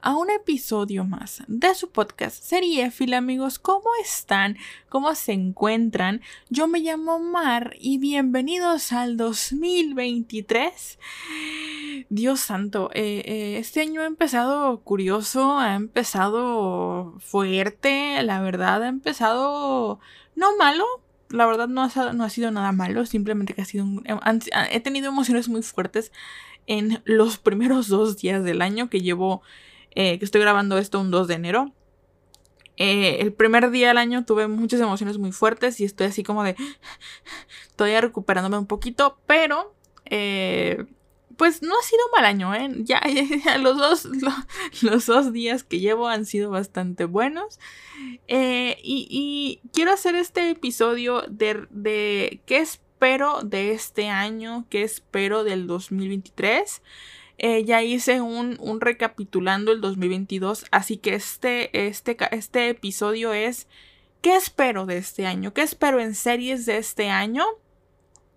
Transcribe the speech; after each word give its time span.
a 0.00 0.16
un 0.16 0.30
episodio 0.30 1.04
más 1.04 1.42
de 1.48 1.74
su 1.74 1.90
podcast 1.90 2.42
Seriefil, 2.42 3.14
amigos. 3.14 3.58
¿Cómo 3.58 3.86
están? 4.02 4.56
¿Cómo 4.88 5.14
se 5.14 5.32
encuentran? 5.32 6.20
Yo 6.48 6.68
me 6.68 6.80
llamo 6.80 7.18
Mar 7.18 7.74
y 7.78 7.98
bienvenidos 7.98 8.92
al 8.92 9.16
2023. 9.16 10.98
Dios 12.08 12.40
santo, 12.40 12.90
eh, 12.94 13.22
eh, 13.24 13.58
este 13.58 13.80
año 13.80 14.02
ha 14.02 14.06
empezado 14.06 14.80
curioso, 14.80 15.58
ha 15.58 15.74
empezado 15.74 17.14
fuerte, 17.20 18.22
la 18.22 18.40
verdad, 18.40 18.82
ha 18.82 18.88
empezado 18.88 20.00
no 20.34 20.56
malo, 20.56 20.84
la 21.30 21.46
verdad 21.46 21.68
no 21.68 21.82
ha, 21.82 22.12
no 22.12 22.24
ha, 22.24 22.30
sido 22.30 22.50
nada 22.50 22.72
malo, 22.72 23.06
simplemente 23.06 23.54
que 23.54 23.62
ha 23.62 23.64
sido 23.64 23.86
he 24.70 24.80
tenido 24.80 25.08
emociones 25.08 25.48
muy 25.48 25.62
fuertes 25.62 26.12
en 26.66 27.02
los 27.04 27.38
primeros 27.38 27.88
dos 27.88 28.18
días 28.18 28.44
del 28.44 28.62
año 28.62 28.90
que 28.90 29.00
llevo 29.00 29.42
eh, 29.96 30.18
que 30.18 30.24
estoy 30.26 30.42
grabando 30.42 30.76
esto 30.76 31.00
un 31.00 31.10
2 31.10 31.26
de 31.26 31.34
enero. 31.34 31.72
Eh, 32.76 33.16
el 33.20 33.32
primer 33.32 33.70
día 33.70 33.88
del 33.88 33.96
año 33.96 34.26
tuve 34.26 34.46
muchas 34.46 34.78
emociones 34.78 35.16
muy 35.16 35.32
fuertes 35.32 35.80
y 35.80 35.84
estoy 35.84 36.08
así 36.08 36.22
como 36.22 36.44
de... 36.44 36.54
Todavía 37.76 38.02
recuperándome 38.02 38.58
un 38.58 38.66
poquito, 38.66 39.18
pero... 39.26 39.74
Eh, 40.04 40.84
pues 41.38 41.62
no 41.62 41.74
ha 41.78 41.82
sido 41.82 42.00
un 42.06 42.12
mal 42.12 42.24
año, 42.24 42.54
¿eh? 42.54 42.70
Ya, 42.78 43.02
los, 43.58 43.76
dos, 43.76 44.08
los, 44.82 45.06
dos 45.06 45.32
días 45.32 45.64
que 45.64 45.80
llevo 45.80 46.08
han 46.08 46.24
sido 46.24 46.50
bastante 46.50 47.04
buenos. 47.04 47.58
y, 48.28 48.76
y, 48.82 49.60
quiero 49.72 49.92
hacer 49.92 50.14
este 50.14 50.50
episodio 50.50 51.22
de, 51.28 51.66
de 51.70 52.40
qué 52.46 52.58
espero 52.58 53.40
de 53.42 53.72
este 53.72 54.08
año, 54.08 54.66
qué 54.70 54.82
espero 54.82 55.44
del 55.44 55.66
2023. 55.66 56.82
Eh, 57.38 57.64
ya 57.64 57.82
hice 57.82 58.20
un, 58.22 58.56
un, 58.60 58.80
recapitulando 58.80 59.72
el 59.72 59.82
2022, 59.82 60.64
así 60.70 60.96
que 60.96 61.14
este, 61.14 61.86
este, 61.86 62.16
este 62.30 62.70
episodio 62.70 63.34
es 63.34 63.68
¿qué 64.22 64.36
espero 64.36 64.86
de 64.86 64.98
este 64.98 65.26
año? 65.26 65.52
¿Qué 65.52 65.62
espero 65.62 66.00
en 66.00 66.14
series 66.14 66.64
de 66.66 66.78
este 66.78 67.10
año? 67.10 67.44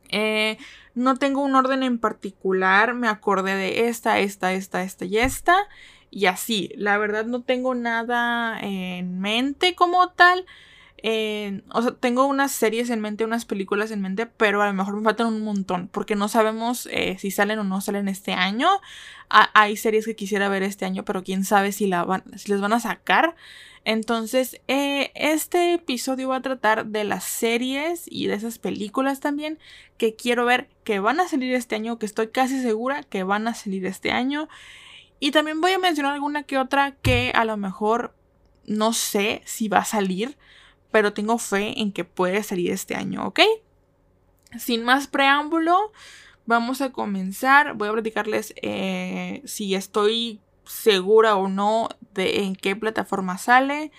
Eh, 0.09 0.57
no 0.95 1.15
tengo 1.15 1.41
un 1.41 1.55
orden 1.55 1.83
en 1.83 1.97
particular, 1.97 2.93
me 2.93 3.07
acordé 3.07 3.55
de 3.55 3.87
esta, 3.87 4.19
esta, 4.19 4.53
esta, 4.53 4.83
esta 4.83 5.05
y 5.05 5.17
esta. 5.17 5.55
Y 6.11 6.25
así, 6.25 6.71
la 6.75 6.97
verdad 6.97 7.25
no 7.25 7.43
tengo 7.43 7.75
nada 7.75 8.59
en 8.59 9.19
mente 9.19 9.75
como 9.75 10.09
tal 10.09 10.45
o 11.69 11.81
sea, 11.81 11.91
tengo 11.99 12.25
unas 12.25 12.51
series 12.51 12.89
en 12.89 12.99
mente, 13.01 13.25
unas 13.25 13.45
películas 13.45 13.91
en 13.91 14.01
mente, 14.01 14.25
pero 14.25 14.61
a 14.61 14.67
lo 14.67 14.73
mejor 14.73 14.95
me 14.95 15.03
faltan 15.03 15.27
un 15.27 15.41
montón, 15.41 15.87
porque 15.87 16.15
no 16.15 16.27
sabemos 16.27 16.87
eh, 16.91 17.17
si 17.19 17.31
salen 17.31 17.59
o 17.59 17.63
no 17.63 17.81
salen 17.81 18.07
este 18.07 18.33
año. 18.33 18.67
hay 19.29 19.77
series 19.77 20.05
que 20.05 20.15
quisiera 20.15 20.49
ver 20.49 20.63
este 20.63 20.85
año, 20.85 21.05
pero 21.05 21.23
quién 21.23 21.45
sabe 21.45 21.71
si, 21.71 21.87
la 21.87 22.03
van, 22.03 22.23
si 22.37 22.51
les 22.51 22.61
van 22.61 22.73
a 22.73 22.79
sacar. 22.79 23.35
Entonces, 23.85 24.59
eh, 24.67 25.11
este 25.15 25.73
episodio 25.73 26.29
va 26.29 26.37
a 26.37 26.41
tratar 26.41 26.87
de 26.87 27.03
las 27.05 27.23
series 27.23 28.03
y 28.05 28.27
de 28.27 28.33
esas 28.35 28.59
películas 28.59 29.19
también 29.19 29.57
que 29.97 30.15
quiero 30.15 30.45
ver 30.45 30.69
que 30.83 30.99
van 30.99 31.19
a 31.19 31.27
salir 31.27 31.53
este 31.53 31.75
año, 31.75 31.97
que 31.97 32.05
estoy 32.05 32.27
casi 32.27 32.61
segura 32.61 33.03
que 33.03 33.23
van 33.23 33.47
a 33.47 33.53
salir 33.53 33.85
este 33.85 34.11
año. 34.11 34.49
Y 35.19 35.31
también 35.31 35.61
voy 35.61 35.71
a 35.71 35.79
mencionar 35.79 36.13
alguna 36.13 36.43
que 36.43 36.57
otra 36.57 36.91
que 37.01 37.31
a 37.33 37.45
lo 37.45 37.57
mejor 37.57 38.13
no 38.65 38.93
sé 38.93 39.41
si 39.45 39.67
va 39.67 39.79
a 39.79 39.85
salir 39.85 40.37
pero 40.91 41.13
tengo 41.13 41.37
fe 41.37 41.79
en 41.79 41.91
que 41.91 42.03
puede 42.03 42.43
salir 42.43 42.71
este 42.71 42.95
año, 42.95 43.25
¿ok? 43.27 43.41
Sin 44.57 44.83
más 44.83 45.07
preámbulo, 45.07 45.91
vamos 46.45 46.81
a 46.81 46.91
comenzar. 46.91 47.75
Voy 47.75 47.89
a 47.89 47.93
platicarles 47.93 48.53
eh, 48.61 49.41
si 49.45 49.75
estoy 49.75 50.41
segura 50.65 51.35
o 51.35 51.47
no 51.47 51.89
de 52.13 52.43
en 52.43 52.55
qué 52.55 52.75
plataforma 52.75 53.37
sale. 53.37 53.91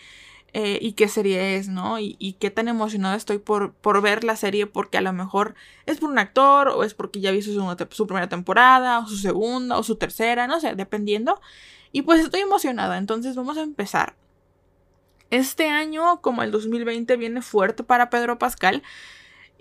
Eh, 0.53 0.81
y 0.83 0.95
qué 0.95 1.06
serie 1.06 1.55
es, 1.56 1.69
¿no? 1.69 2.01
Y, 2.01 2.37
qué 2.41 2.51
tan 2.51 2.67
emocionada 2.67 3.15
estoy 3.15 3.39
por, 3.39 3.72
por, 3.75 4.03
ver 4.03 4.25
la 4.25 4.34
serie 4.34 4.67
porque 4.67 4.99
a 4.99 5.01
lo 5.01 5.12
mejor 5.12 5.55
es 5.87 5.99
por 5.99 6.11
un 6.11 6.19
actor 6.19 6.71
o 6.71 6.83
es 6.83 6.93
porque 6.93 7.21
ya 7.21 7.31
vi 7.31 7.41
su, 7.41 7.53
su, 7.91 8.07
primera 8.09 8.28
temporada 8.28 8.99
o 8.99 9.07
su 9.07 9.17
segunda 9.17 9.78
o 9.78 9.84
su 9.84 9.95
tercera, 9.95 10.49
no 10.49 10.59
sé, 10.59 10.75
dependiendo. 10.75 11.41
Y 11.93 12.03
pues 12.03 12.21
estoy 12.21 12.41
emocionada, 12.41 12.99
entonces 12.99 13.37
vamos 13.37 13.59
a 13.59 13.62
empezar. 13.62 14.17
Este 15.31 15.69
año, 15.69 16.21
como 16.21 16.43
el 16.43 16.51
2020, 16.51 17.17
viene 17.17 17.43
fuerte 17.43 17.83
para 17.83 18.11
Pedro 18.11 18.39
Pascal. 18.39 18.83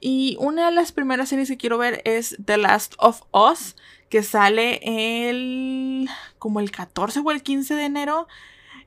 Y 0.02 0.38
una 0.40 0.68
de 0.68 0.72
las 0.72 0.92
primeras 0.92 1.30
series 1.30 1.50
que 1.50 1.58
quiero 1.58 1.78
ver 1.78 2.02
es 2.06 2.38
The 2.44 2.58
Last 2.58 2.96
of 2.98 3.22
Us, 3.32 3.76
que 4.10 4.24
sale 4.24 4.80
el 5.30 6.10
como 6.40 6.60
el 6.60 6.72
14 6.72 7.20
o 7.24 7.32
el 7.32 7.44
15 7.44 7.76
de 7.76 7.84
enero 7.86 8.28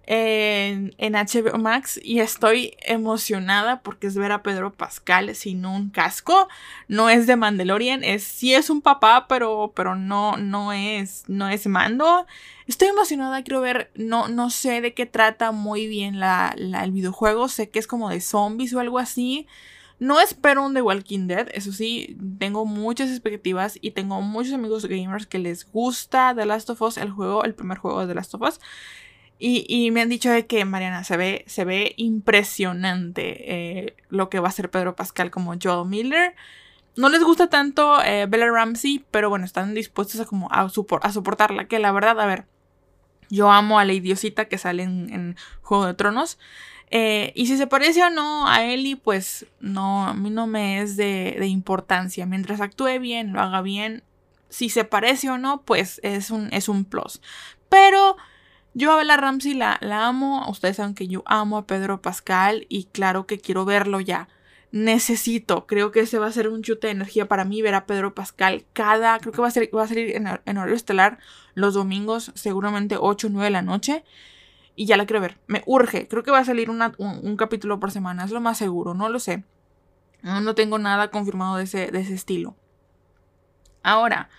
en, 0.05 0.95
en, 0.99 1.13
HBO 1.13 1.59
Max 1.59 2.01
y 2.03 2.19
estoy 2.19 2.77
emocionada 2.83 3.83
porque 3.83 4.09
es 4.09 4.17
ver 4.17 4.33
a 4.33 4.43
Pedro 4.43 4.73
Pascal 4.73 5.35
sin 5.37 5.65
un 5.65 5.91
casco. 5.91 6.49
No 6.89 7.09
es 7.09 7.27
de 7.27 7.37
Mandalorian, 7.37 8.03
es 8.03 8.25
sí 8.25 8.55
es 8.55 8.69
un 8.69 8.83
papá, 8.83 9.27
pero, 9.29 9.73
pero 9.77 9.95
no, 9.95 10.37
no 10.37 10.73
es, 10.73 11.25
no 11.29 11.49
es 11.49 11.67
mando. 11.67 12.27
Estoy 12.67 12.89
emocionada, 12.89 13.43
quiero 13.43 13.61
ver, 13.61 13.91
no, 13.95 14.29
no 14.29 14.51
sé 14.51 14.81
de 14.81 14.93
qué 14.95 15.07
trata 15.07 15.53
muy 15.53 15.87
bien 15.87 16.19
la, 16.19 16.55
el 16.57 16.93
videojuego, 16.93 17.49
sé 17.49 17.71
que 17.71 17.79
es 17.79 17.87
como 17.87 18.11
de 18.11 18.21
zombies 18.21 18.75
o 18.75 18.81
algo 18.81 18.99
así. 18.99 19.47
No 20.01 20.21
espero 20.21 20.67
un 20.67 20.75
The 20.75 20.83
Walking 20.83 21.29
Dead, 21.29 21.49
eso 21.55 21.71
sí, 21.71 22.17
tengo 22.41 22.65
muchas 22.65 23.09
expectativas 23.09 23.79
y 23.81 23.93
tengo 23.93 24.21
muchos 24.21 24.53
amigos 24.53 24.87
gamers 24.87 25.29
que 25.29 25.39
les 25.39 25.71
gusta 25.71 26.35
The 26.35 26.45
Last 26.45 26.71
of 26.71 26.83
Us, 26.83 26.97
el 26.97 27.11
juego, 27.11 27.45
el 27.45 27.55
primer 27.55 27.79
juego 27.79 28.01
de 28.01 28.09
The 28.09 28.15
Last 28.15 28.35
of 28.35 28.43
Us. 28.43 28.59
Y, 29.45 29.91
me 29.91 30.03
han 30.03 30.09
dicho 30.09 30.31
de 30.31 30.47
que 30.47 30.65
Mariana 30.65 31.03
se 31.03 31.17
ve, 31.17 31.45
se 31.49 31.65
ve 31.65 31.95
impresionante 31.97 33.81
eh, 33.83 33.97
lo 34.09 34.31
que 34.31 34.39
va 34.39 34.47
a 34.47 34.51
hacer 34.51 34.71
Pedro 34.71 34.95
Pascal 34.95 35.33
como 35.33 35.57
Joel 35.61 35.89
Miller. 35.89 36.37
No 36.95 37.09
les 37.09 37.25
gusta 37.25 37.49
tanto 37.49 38.01
eh, 38.05 38.27
Bella 38.27 38.49
Ramsey, 38.53 39.05
pero 39.11 39.31
bueno, 39.31 39.45
están 39.45 39.75
dispuestos 39.75 40.21
a, 40.21 40.27
como 40.27 40.49
a, 40.53 40.69
soportarla. 40.69 41.67
Que 41.67 41.81
la 41.81 41.91
verdad, 41.91 42.21
a 42.21 42.27
ver, 42.27 42.47
yo 43.31 43.51
amo 43.51 43.81
a 43.81 43.85
la 43.85 43.95
idiosita 43.95 44.45
que 44.45 44.59
sale 44.59 44.85
en, 44.85 45.35
Juego 45.63 45.87
de 45.87 45.95
Tronos. 45.95 46.39
Eh, 46.93 47.33
y 47.35 47.47
si 47.47 47.57
se 47.57 47.67
parece 47.67 48.05
o 48.05 48.11
no 48.11 48.47
a 48.47 48.63
Ellie, 48.63 48.95
pues 48.95 49.47
no, 49.59 50.07
a 50.07 50.15
mí 50.15 50.31
no 50.31 50.47
me 50.47 50.83
es 50.83 50.97
de, 50.97 51.35
de, 51.37 51.49
importancia. 51.49 52.27
Mientras 52.27 52.61
actúe 52.61 53.01
bien, 53.01 53.33
lo 53.33 53.41
haga 53.41 53.61
bien. 53.61 54.05
Si 54.51 54.69
se 54.69 54.85
parece 54.85 55.31
o 55.31 55.39
no, 55.39 55.63
pues 55.63 55.99
es 56.05 56.31
un, 56.31 56.49
es 56.53 56.69
un 56.69 56.85
plus. 56.85 57.21
Pero 57.69 58.17
yo 58.75 58.93
a 58.93 58.97
Bella 58.97 59.17
Ramsey 59.17 59.55
la, 59.55 59.79
amo, 59.83 60.49
ustedes 60.49 60.77
saben 60.77 60.95
que 60.95 61.09
yo 61.09 61.23
amo 61.27 61.59
a 61.59 61.67
Pedro 61.67 62.01
Pascal 62.01 62.67
y 62.69 62.85
claro 62.85 63.27
que 63.27 63.39
quiero 63.39 63.65
verlo 63.65 64.01
ya. 64.01 64.29
Necesito, 64.71 65.67
creo 65.67 65.91
que 65.93 66.01
ese 66.01 66.19
va 66.19 66.27
a 66.27 66.33
ser 66.33 66.49
un 66.49 66.63
chute 66.63 66.87
de 66.87 66.93
energía 66.93 67.29
para 67.29 67.45
mí 67.45 67.61
ver 67.61 67.75
a 67.75 67.85
Pedro 67.85 68.15
Pascal 68.15 68.65
cada, 68.73 69.19
creo 69.19 69.33
que 69.33 69.43
va 69.43 69.49
a, 69.49 69.51
ser, 69.51 69.69
salir 69.87 70.17
en, 70.17 70.57
horario 70.57 70.75
estelar 70.75 71.19
los 71.55 71.75
domingos, 71.75 72.33
seguramente 72.35 72.97
8 72.99 73.27
o 73.27 73.31
9 73.31 73.45
de 73.45 73.51
la 73.51 73.61
noche. 73.61 74.05
Y 74.75 74.87
ya 74.87 74.97
la 74.97 75.05
quiero 75.05 75.21
ver, 75.21 75.39
me 75.47 75.63
urge, 75.67 76.09
creo 76.09 76.23
que 76.23 76.31
va 76.31 76.39
a 76.39 76.45
salir 76.47 76.71
un, 76.71 77.37
capítulo 77.37 77.79
por 77.79 77.91
semana, 77.91 78.25
es 78.25 78.31
lo 78.31 78.41
más 78.41 78.57
seguro, 78.57 78.95
no 78.95 79.11
lo 79.11 79.19
sé. 79.19 79.45
No, 80.23 80.55
tengo 80.55 80.79
nada 80.79 81.11
confirmado 81.11 81.57
de 81.57 81.65
ese 81.65 82.15
estilo. 82.15 82.57
Ahora, 83.83 84.31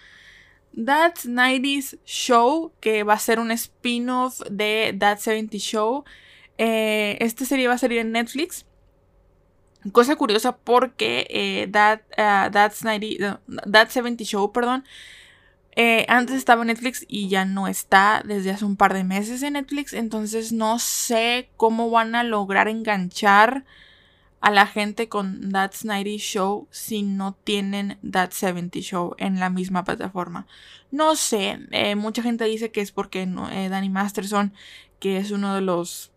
That 0.76 1.16
90s 1.26 2.00
Show, 2.06 2.74
que 2.80 3.04
va 3.04 3.14
a 3.14 3.20
ser 3.20 3.40
un 3.40 3.52
spin-off 3.52 4.42
de 4.50 4.96
That 5.00 5.20
70 5.20 5.58
Show. 5.58 6.04
Eh, 6.58 7.18
esta 7.20 7.46
serie 7.46 7.68
va 7.68 7.76
a 7.76 7.78
salir 7.78 8.00
en 8.00 8.12
Netflix. 8.12 8.66
Cosa 9.92 10.16
curiosa 10.16 10.56
porque 10.58 11.28
eh, 11.30 11.68
That, 11.72 12.02
uh, 12.18 12.52
That's 12.52 12.84
90, 12.84 13.42
That 13.70 13.90
70 13.90 14.24
Show, 14.24 14.52
perdón, 14.52 14.86
eh, 15.76 16.06
antes 16.08 16.36
estaba 16.36 16.62
en 16.62 16.68
Netflix 16.68 17.06
y 17.08 17.30
ya 17.30 17.46
no 17.46 17.68
está 17.68 18.22
desde 18.24 18.52
hace 18.52 18.64
un 18.64 18.78
par 18.78 18.94
de 18.94 19.04
meses 19.04 19.42
en 19.44 19.54
Netflix. 19.54 19.94
Entonces 19.94 20.52
no 20.52 20.80
sé 20.80 21.50
cómo 21.58 21.90
van 21.90 22.16
a 22.16 22.24
lograr 22.24 22.68
enganchar 22.68 23.66
a 24.44 24.52
la 24.52 24.68
gente 24.68 25.08
con 25.08 25.54
That's 25.54 25.86
90 25.86 26.22
Show 26.22 26.68
si 26.70 27.02
no 27.02 27.34
tienen 27.46 27.98
That 28.12 28.32
70 28.32 28.80
Show 28.80 29.16
en 29.18 29.40
la 29.40 29.50
misma 29.50 29.86
plataforma. 29.86 30.48
No 30.92 31.16
sé, 31.16 31.60
eh, 31.72 31.96
mucha 31.96 32.22
gente 32.22 32.44
dice 32.44 32.70
que 32.70 32.82
es 32.82 32.92
porque 32.92 33.22
eh, 33.22 33.70
Danny 33.70 33.90
Masterson, 33.90 34.54
que 35.00 35.16
es 35.16 35.32
uno 35.32 35.56
de 35.56 35.62
los 35.62 36.12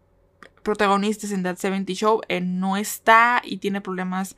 protagonistas 0.65 1.31
en 1.31 1.45
That 1.45 1.59
70 1.59 1.93
Show 1.93 2.21
eh, 2.27 2.41
no 2.41 2.77
está 2.77 3.43
y 3.45 3.59
tiene 3.59 3.81
problemas 3.81 4.37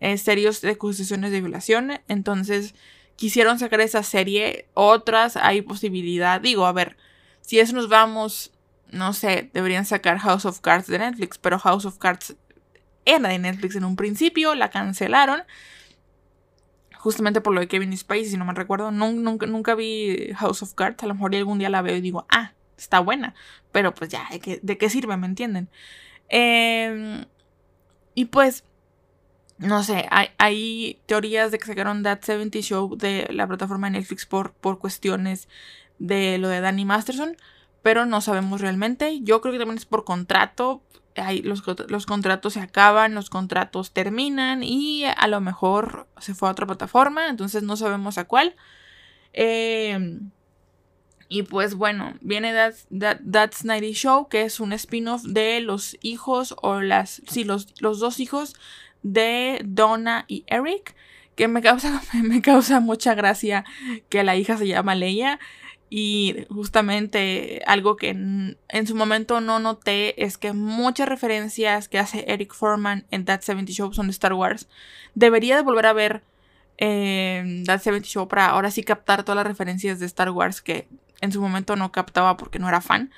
eh, 0.00 0.18
serios 0.18 0.60
de 0.60 0.72
acusaciones 0.72 1.32
de 1.32 1.40
violación. 1.40 1.92
Entonces 2.08 2.74
quisieron 3.16 3.58
sacar 3.58 3.80
esa 3.80 4.02
serie. 4.02 4.68
Otras 4.74 5.38
hay 5.38 5.62
posibilidad. 5.62 6.42
Digo, 6.42 6.66
a 6.66 6.72
ver, 6.72 6.98
si 7.40 7.58
eso 7.58 7.74
nos 7.74 7.88
vamos, 7.88 8.52
no 8.90 9.14
sé, 9.14 9.48
deberían 9.54 9.86
sacar 9.86 10.18
House 10.18 10.44
of 10.44 10.60
Cards 10.60 10.88
de 10.88 10.98
Netflix, 10.98 11.38
pero 11.38 11.58
House 11.58 11.86
of 11.86 11.96
Cards 11.96 12.36
era 13.10 13.28
de 13.28 13.38
Netflix 13.38 13.76
en 13.76 13.84
un 13.84 13.96
principio, 13.96 14.54
la 14.54 14.70
cancelaron. 14.70 15.42
Justamente 16.96 17.40
por 17.40 17.54
lo 17.54 17.60
de 17.60 17.68
Kevin 17.68 17.96
Spacey, 17.96 18.26
si 18.26 18.36
no 18.36 18.44
me 18.44 18.52
recuerdo. 18.52 18.90
Nunca, 18.90 19.46
nunca, 19.46 19.74
vi 19.74 20.32
House 20.36 20.62
of 20.62 20.74
Cards. 20.74 21.02
A 21.02 21.06
lo 21.06 21.14
mejor 21.14 21.34
algún 21.34 21.58
día 21.58 21.70
la 21.70 21.82
veo 21.82 21.96
y 21.96 22.00
digo, 22.00 22.26
ah, 22.28 22.52
está 22.76 23.00
buena. 23.00 23.34
Pero 23.72 23.94
pues 23.94 24.10
ya, 24.10 24.28
¿de 24.62 24.78
qué, 24.78 24.90
sirve? 24.90 25.16
¿Me 25.16 25.26
entienden? 25.26 25.70
Em, 26.28 27.24
y 28.14 28.26
pues, 28.26 28.64
no 29.58 29.82
sé, 29.82 30.06
hay, 30.10 31.00
teorías 31.06 31.50
de 31.50 31.58
que 31.58 31.66
sacaron 31.66 32.02
That 32.02 32.22
70 32.22 32.60
Show 32.60 32.96
de 32.96 33.28
la 33.30 33.46
plataforma 33.46 33.88
de 33.88 33.98
Netflix 33.98 34.26
por, 34.26 34.52
por 34.52 34.78
cuestiones 34.78 35.48
de 35.98 36.38
lo 36.38 36.48
de 36.48 36.60
Danny 36.60 36.84
Masterson, 36.84 37.36
pero 37.82 38.06
no 38.06 38.20
sabemos 38.20 38.60
realmente. 38.60 39.20
Yo 39.22 39.40
creo 39.40 39.52
que 39.52 39.58
también 39.58 39.78
es 39.78 39.86
por 39.86 40.04
contrato. 40.04 40.82
Los, 41.42 41.62
los, 41.88 42.06
contratos 42.06 42.54
se 42.54 42.60
acaban, 42.60 43.14
los 43.14 43.30
contratos 43.30 43.92
terminan 43.92 44.62
y 44.62 45.04
a 45.04 45.26
lo 45.26 45.40
mejor 45.40 46.08
se 46.18 46.34
fue 46.34 46.48
a 46.48 46.52
otra 46.52 46.66
plataforma, 46.66 47.28
entonces 47.28 47.62
no 47.62 47.76
sabemos 47.76 48.18
a 48.18 48.24
cuál. 48.24 48.54
Em, 49.32 50.30
y 51.28 51.44
pues 51.44 51.74
bueno, 51.74 52.14
viene 52.20 52.52
That's, 52.52 53.64
Nighty 53.64 53.92
Show, 53.92 54.28
que 54.28 54.42
es 54.42 54.58
un 54.60 54.72
spin-off 54.72 55.22
de 55.22 55.60
los 55.60 55.96
hijos 56.02 56.54
o 56.60 56.80
las, 56.80 57.22
sí, 57.28 57.44
los, 57.44 57.80
los 57.80 58.00
dos 58.00 58.18
hijos 58.18 58.56
de 59.02 59.60
Donna 59.64 60.24
y 60.26 60.44
Eric, 60.48 60.96
que 61.36 61.48
me 61.48 61.62
causa, 61.62 62.02
me 62.22 62.42
causa 62.42 62.80
mucha 62.80 63.14
gracia 63.14 63.64
que 64.08 64.24
la 64.24 64.36
hija 64.36 64.56
se 64.56 64.66
llama 64.66 64.94
Leia. 64.94 65.38
Y 65.92 66.46
justamente 66.50 67.62
algo 67.66 67.96
que 67.96 68.10
en, 68.10 68.86
su 68.86 68.94
momento 68.94 69.40
no 69.40 69.58
noté 69.58 70.24
es 70.24 70.38
que 70.38 70.52
muchas 70.52 71.08
referencias 71.08 71.88
que 71.88 71.98
hace 71.98 72.24
Eric 72.28 72.54
Foreman 72.54 73.06
en 73.10 73.24
That 73.24 73.40
70 73.40 73.72
Show 73.72 73.92
son 73.92 74.06
de 74.06 74.12
Star 74.12 74.34
Wars. 74.34 74.68
Debería 75.16 75.56
de 75.56 75.62
volver 75.62 75.86
a 75.86 75.92
ver 75.92 76.22
eh, 76.78 77.64
That 77.66 77.80
70 77.80 78.06
Show 78.06 78.28
para 78.28 78.46
ahora 78.46 78.70
sí 78.70 78.84
captar 78.84 79.24
todas 79.24 79.36
las 79.36 79.46
referencias 79.46 79.98
de 79.98 80.06
Star 80.06 80.30
Wars 80.30 80.62
que 80.62 80.86
en 81.20 81.32
su 81.32 81.40
momento 81.40 81.74
no 81.74 81.90
captaba 81.90 82.36
porque 82.36 82.60
no 82.60 82.68
era 82.68 82.80
fan. 82.80 83.10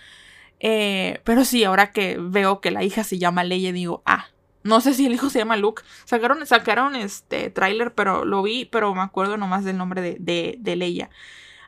Eh, 0.58 1.20
pero 1.24 1.44
sí, 1.44 1.64
ahora 1.64 1.92
que 1.92 2.16
veo 2.18 2.62
que 2.62 2.70
la 2.70 2.84
hija 2.84 3.04
se 3.04 3.18
llama 3.18 3.44
Leia, 3.44 3.72
digo, 3.72 4.02
ah, 4.06 4.28
no 4.62 4.80
sé 4.80 4.94
si 4.94 5.06
el 5.06 5.12
hijo 5.12 5.28
se 5.28 5.40
llama 5.40 5.56
Luke. 5.56 5.82
Sacaron, 6.06 6.46
sacaron 6.46 6.96
este 6.96 7.50
tráiler, 7.50 7.94
pero 7.94 8.24
lo 8.24 8.42
vi, 8.42 8.64
pero 8.64 8.94
me 8.94 9.02
acuerdo 9.02 9.36
nomás 9.36 9.64
del 9.64 9.76
nombre 9.76 10.00
de, 10.00 10.16
de, 10.20 10.56
de 10.58 10.76
Leia. 10.76 11.10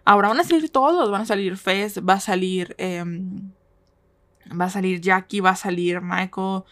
Ahora 0.04 0.28
van 0.28 0.40
a 0.40 0.44
salir 0.44 0.70
todos, 0.70 1.10
van 1.10 1.22
a 1.22 1.26
salir 1.26 1.56
Fez, 1.56 1.98
va 2.06 2.14
a 2.14 2.20
salir. 2.20 2.74
Em, 2.78 3.52
va 4.58 4.66
a 4.66 4.70
salir 4.70 5.00
Jackie, 5.00 5.40
va 5.40 5.50
a 5.50 5.56
salir 5.56 6.00
Michael. 6.02 6.62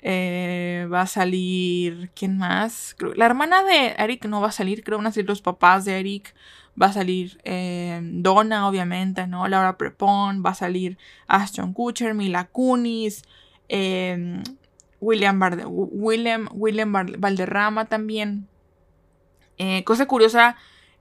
Eh, 0.00 0.88
va 0.92 1.02
a 1.02 1.06
salir. 1.06 2.10
¿Quién 2.14 2.38
más? 2.38 2.96
la 3.14 3.26
hermana 3.26 3.62
de 3.62 3.94
Eric 3.98 4.24
no 4.26 4.40
va 4.40 4.48
a 4.48 4.52
salir, 4.52 4.82
creo 4.82 4.98
van 4.98 5.06
a 5.06 5.12
salir 5.12 5.28
los 5.28 5.42
papás 5.42 5.84
de 5.84 6.00
Eric. 6.00 6.34
Va 6.80 6.86
a 6.86 6.92
salir 6.92 7.38
em, 7.44 8.22
Donna, 8.22 8.66
obviamente, 8.66 9.26
¿no? 9.26 9.46
Laura 9.46 9.76
Prepon. 9.76 10.42
Va 10.44 10.50
a 10.50 10.54
salir 10.54 10.98
Ashton 11.28 11.72
Kutcher, 11.74 12.14
Mila 12.14 12.48
Kunis. 12.48 13.22
Em, 13.68 14.42
William, 15.00 15.40
William, 15.68 16.48
William 16.52 16.92
Valderrama 16.92 17.84
también. 17.86 18.48
Eh, 19.58 19.84
cosa 19.84 20.06
curiosa 20.06 20.56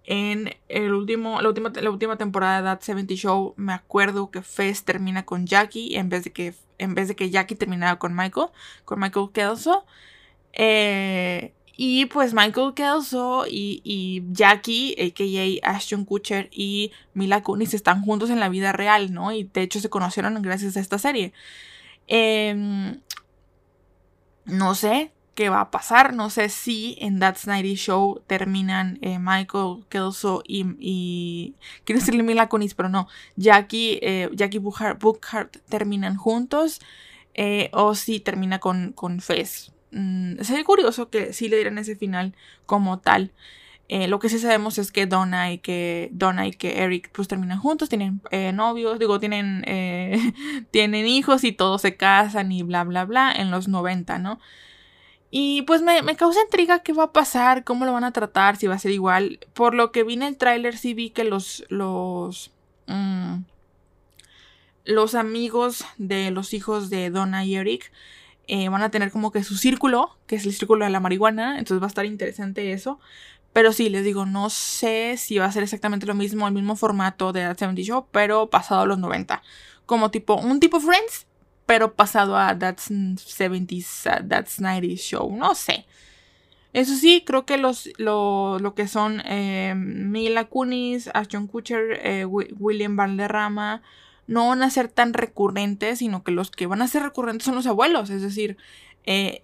en 0.06 0.56
el 0.68 0.94
último, 0.94 1.42
la, 1.42 1.50
última, 1.50 1.72
la 1.76 1.92
última 1.92 2.18
temporada 2.18 2.58
de 2.58 2.64
That 2.64 2.82
70 2.82 3.14
Show, 3.16 3.54
me 3.58 3.74
acuerdo 3.74 4.32
que 4.32 4.42
Fez 4.42 4.84
termina 4.84 5.26
con 5.26 5.46
Jackie 5.46 5.96
en 5.96 6.10
vez 6.10 6.24
de 6.24 6.32
que, 6.32 6.54
en 6.80 6.96
vez 6.96 7.08
de 7.08 7.16
que 7.16 7.30
Jackie 7.30 7.56
terminara 7.56 8.00
con 8.00 8.16
Michael, 8.16 8.48
con 8.86 9.00
Michael 9.00 9.30
Kelso. 9.32 9.86
Eh, 10.54 11.54
y 11.78 12.06
pues 12.08 12.34
Michael 12.34 12.74
Kelso 12.76 13.46
y, 13.48 13.82
y, 13.84 14.24
Jackie, 14.32 14.96
a.k.a. 15.00 15.72
Ashton 15.72 16.06
Kutcher 16.06 16.50
y 16.52 16.92
Mila 17.14 17.42
Kunis 17.44 17.74
están 17.74 18.04
juntos 18.04 18.30
en 18.30 18.40
la 18.40 18.50
vida 18.50 18.72
real, 18.72 19.14
¿no? 19.14 19.32
Y 19.32 19.46
de 19.46 19.62
hecho 19.62 19.80
se 19.80 19.90
conocieron 19.90 20.42
gracias 20.42 20.78
a 20.78 20.80
esta 20.80 21.00
serie. 21.00 21.34
Eh, 22.08 23.00
no 24.46 24.76
sé, 24.76 25.12
qué 25.36 25.50
va 25.50 25.62
a 25.62 25.72
pasar. 25.72 26.14
No 26.14 26.30
sé 26.30 26.50
si 26.50 26.98
en 27.00 27.20
That's 27.20 27.48
Nighty 27.48 27.76
Show 27.76 28.22
terminan 28.28 29.00
eh, 29.02 29.20
Michael 29.20 29.84
Kelso 29.90 30.44
y, 30.48 30.66
y, 30.80 31.56
Quiero 31.84 32.00
decirle 32.00 32.24
Mila 32.24 32.50
Kunis, 32.50 32.74
pero 32.74 32.90
no. 32.90 33.08
Jackie, 33.36 34.00
eh, 34.02 34.30
Jackie 34.34 34.60
Bookhart, 34.60 35.58
terminan 35.70 36.18
juntos. 36.18 36.82
Eh, 37.34 37.70
o 37.74 37.96
si 37.96 38.20
termina 38.20 38.60
con, 38.60 38.92
con 38.94 39.22
Fez. 39.22 39.72
Mm, 39.92 40.42
sería 40.42 40.64
curioso 40.66 41.10
que 41.10 41.34
sí 41.34 41.48
le 41.48 41.56
dieran 41.58 41.78
ese 41.78 41.96
final 41.96 42.36
como 42.66 43.00
tal. 43.00 43.32
lo 43.90 44.20
que 44.20 44.30
sí 44.30 44.40
sabemos 44.40 44.78
es 44.78 44.92
que 44.92 45.06
Donna 45.06 45.52
y 45.52 45.58
que 45.58 46.10
Donna 46.14 46.48
y 46.48 46.52
que 46.52 46.82
Eric 46.84 47.10
pues 47.14 47.28
terminan 47.28 47.60
juntos, 47.60 47.90
tienen 47.90 48.22
novios, 48.54 49.00
digo, 49.00 49.20
tienen, 49.20 49.64
tienen 50.72 51.08
hijos 51.08 51.44
y 51.44 51.52
todos 51.52 51.82
se 51.82 51.98
casan 51.98 52.52
y 52.54 52.64
bla 52.64 52.86
bla 52.86 53.04
bla 53.06 53.34
en 53.34 53.52
los 53.52 53.68
90, 53.68 54.18
¿no? 54.20 54.40
Y 55.32 55.62
pues 55.64 55.82
me, 55.82 56.04
causa 56.18 56.42
intriga 56.42 56.80
qué 56.80 56.92
va 56.92 57.06
a 57.06 57.14
pasar, 57.14 57.64
cómo 57.64 57.86
lo 57.86 57.94
van 57.94 58.04
a 58.04 58.12
tratar, 58.12 58.58
si 58.58 58.68
va 58.68 58.76
a 58.76 58.80
ser 58.80 58.92
igual. 58.92 59.40
Por 59.54 59.74
lo 59.74 59.92
que 59.92 60.04
vi 60.04 60.16
en 60.16 60.24
el 60.24 60.38
tráiler 60.38 60.78
sí 60.78 60.94
vi 60.94 61.10
que 61.10 61.24
los... 61.24 61.66
los 61.70 62.52
mm, 62.88 63.40
los 64.84 65.14
amigos 65.14 65.86
de 65.98 66.32
los 66.32 66.54
hijos 66.54 66.90
de 66.90 67.12
Donna 67.12 67.46
y 67.46 67.56
Eric 67.56 67.92
eh, 68.48 68.68
van 68.70 68.82
a 68.82 68.90
tener 68.90 69.12
como 69.12 69.32
que 69.32 69.44
su 69.44 69.56
círculo, 69.56 70.18
que 70.28 70.36
es 70.36 70.46
el 70.46 70.54
círculo 70.54 70.86
de 70.86 70.92
la 70.92 71.00
marihuana, 71.00 71.60
entonces 71.60 71.82
va 71.82 71.86
a 71.86 71.88
estar 71.88 72.06
interesante 72.06 72.74
eso. 72.74 73.00
Pero 73.54 73.74
sí, 73.74 73.90
les 73.90 74.04
digo, 74.04 74.26
no 74.26 74.50
sé 74.50 75.18
si 75.18 75.38
va 75.38 75.46
a 75.46 75.52
ser 75.52 75.64
exactamente 75.64 76.06
lo 76.06 76.16
mismo, 76.16 76.48
el 76.48 76.54
mismo 76.54 76.76
formato 76.76 77.34
de 77.34 77.42
That 77.42 77.58
70 77.60 77.82
Show, 77.84 78.08
pero 78.12 78.50
pasado 78.50 78.82
a 78.82 78.86
los 78.86 78.98
90. 78.98 79.42
Como 79.86 80.10
tipo, 80.10 80.36
un 80.36 80.60
tipo 80.60 80.80
Friends, 80.80 81.28
pero 81.72 81.94
pasado 81.94 82.36
a 82.36 82.60
That's 82.60 82.92
70s, 82.92 84.28
That's 84.28 84.60
90s 84.60 84.98
Show, 84.98 85.34
no 85.34 85.56
sé. 85.56 85.86
Eso 86.74 86.94
sí, 86.98 87.24
creo 87.26 87.46
que 87.46 87.58
los, 87.58 87.90
lo, 87.98 88.60
lo 88.60 88.76
que 88.76 88.90
son 88.90 89.22
eh, 89.24 89.74
Mila 89.78 90.44
Kunis, 90.50 91.10
Ashton 91.14 91.48
Kutcher, 91.48 91.98
eh, 92.04 92.26
William 92.26 92.98
Valderrama, 92.98 93.84
no 94.28 94.50
van 94.50 94.64
a 94.64 94.70
ser 94.70 94.90
tan 94.90 95.14
recurrentes, 95.14 96.00
sino 96.00 96.26
que 96.26 96.34
los 96.34 96.52
que 96.52 96.68
van 96.68 96.82
a 96.82 96.90
ser 96.90 97.04
recurrentes 97.04 97.46
son 97.46 97.56
los 97.56 97.68
abuelos, 97.68 98.10
es 98.10 98.22
decir, 98.22 98.58
eh, 99.06 99.40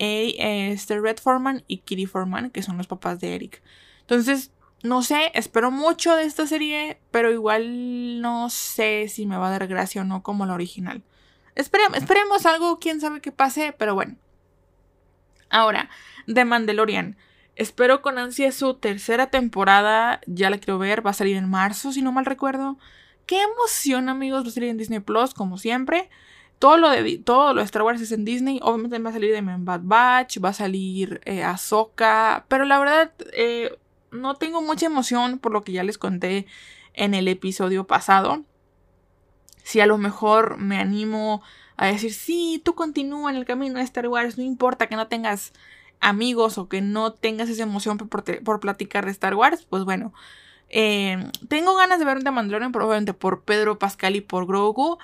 este 0.74 1.00
Red 1.00 1.20
Foreman 1.20 1.64
y 1.66 1.78
Kitty 1.78 2.08
Foreman, 2.08 2.50
que 2.50 2.62
son 2.62 2.76
los 2.76 2.88
papás 2.88 3.22
de 3.22 3.36
Eric. 3.36 3.62
Entonces, 4.02 4.52
no 4.84 5.02
sé, 5.02 5.32
espero 5.34 5.72
mucho 5.72 6.14
de 6.18 6.26
esta 6.26 6.46
serie, 6.46 7.00
pero 7.10 7.32
igual 7.32 8.20
no 8.20 8.50
sé 8.50 9.08
si 9.08 9.26
me 9.26 9.38
va 9.38 9.48
a 9.48 9.52
dar 9.52 9.68
gracia 9.68 10.02
o 10.02 10.04
no 10.04 10.24
como 10.24 10.46
la 10.46 10.56
original 10.56 11.02
esperemos 11.58 12.46
algo, 12.46 12.80
quién 12.80 13.02
sabe 13.02 13.22
qué 13.22 13.32
pase, 13.32 13.74
pero 13.78 13.96
bueno. 13.96 14.16
Ahora, 15.50 15.90
The 16.26 16.46
Mandalorian. 16.46 17.18
Espero 17.56 18.02
con 18.02 18.20
ansia 18.20 18.52
su 18.52 18.76
tercera 18.76 19.28
temporada. 19.28 20.22
Ya 20.28 20.50
la 20.50 20.60
quiero 20.60 20.78
ver. 20.78 21.06
Va 21.06 21.12
a 21.12 21.14
salir 21.14 21.38
en 21.38 21.50
marzo, 21.50 21.92
si 21.92 22.02
no 22.02 22.12
mal 22.12 22.26
recuerdo. 22.26 22.78
Qué 23.26 23.42
emoción, 23.42 24.10
amigos. 24.10 24.44
Va 24.44 24.50
a 24.50 24.52
salir 24.52 24.70
en 24.70 24.78
Disney 24.78 25.00
Plus, 25.00 25.34
como 25.34 25.58
siempre. 25.58 26.10
Todo 26.60 26.78
lo 26.78 26.90
de, 26.90 27.18
todo 27.20 27.54
lo 27.54 27.62
de 27.62 27.66
Star 27.66 27.82
Wars 27.82 28.02
es 28.02 28.12
en 28.12 28.26
Disney. 28.26 28.60
Obviamente 28.62 29.00
va 29.00 29.10
a 29.10 29.14
salir 29.14 29.34
de 29.34 29.42
Bad 29.42 29.82
Batch. 29.84 30.38
Va 30.44 30.50
a 30.50 30.54
salir 30.54 31.22
eh, 31.26 31.44
Ahsoka. 31.44 32.46
Pero 32.48 32.66
la 32.66 32.78
verdad, 32.78 33.12
eh, 33.34 33.76
no 34.12 34.36
tengo 34.36 34.62
mucha 34.62 34.86
emoción 34.86 35.40
por 35.40 35.52
lo 35.52 35.64
que 35.64 35.72
ya 35.72 35.84
les 35.84 35.98
conté 35.98 36.46
en 36.94 37.14
el 37.14 37.28
episodio 37.28 37.88
pasado 37.88 38.44
si 39.68 39.82
a 39.82 39.86
lo 39.86 39.98
mejor 39.98 40.58
me 40.60 40.78
animo 40.78 41.42
a 41.76 41.88
decir, 41.88 42.14
sí, 42.14 42.62
tú 42.64 42.74
continúa 42.74 43.32
en 43.32 43.36
el 43.36 43.44
camino 43.44 43.80
de 43.80 43.84
Star 43.84 44.08
Wars, 44.08 44.38
no 44.38 44.44
importa 44.46 44.88
que 44.88 44.96
no 44.96 45.08
tengas 45.08 45.52
amigos 46.00 46.58
o 46.58 46.70
que 46.70 46.80
no 46.80 47.12
tengas 47.12 47.50
esa 47.50 47.64
emoción 47.64 47.98
por, 47.98 48.60
platicar 48.62 49.04
de 49.04 49.12
Star 49.12 49.36
Wars, 49.36 49.68
pues 49.70 49.84
bueno, 49.84 50.14
eh, 50.70 51.18
tengo 51.50 51.76
ganas 51.76 52.00
de 52.00 52.06
ver 52.06 52.24
The 52.24 52.32
Mandalorian 52.32 52.72
probablemente 52.72 53.14
por 53.14 53.44
Pedro 53.44 53.78
Pascal 53.78 54.16
y 54.16 54.22
por 54.22 54.48
Grogu. 54.48 55.00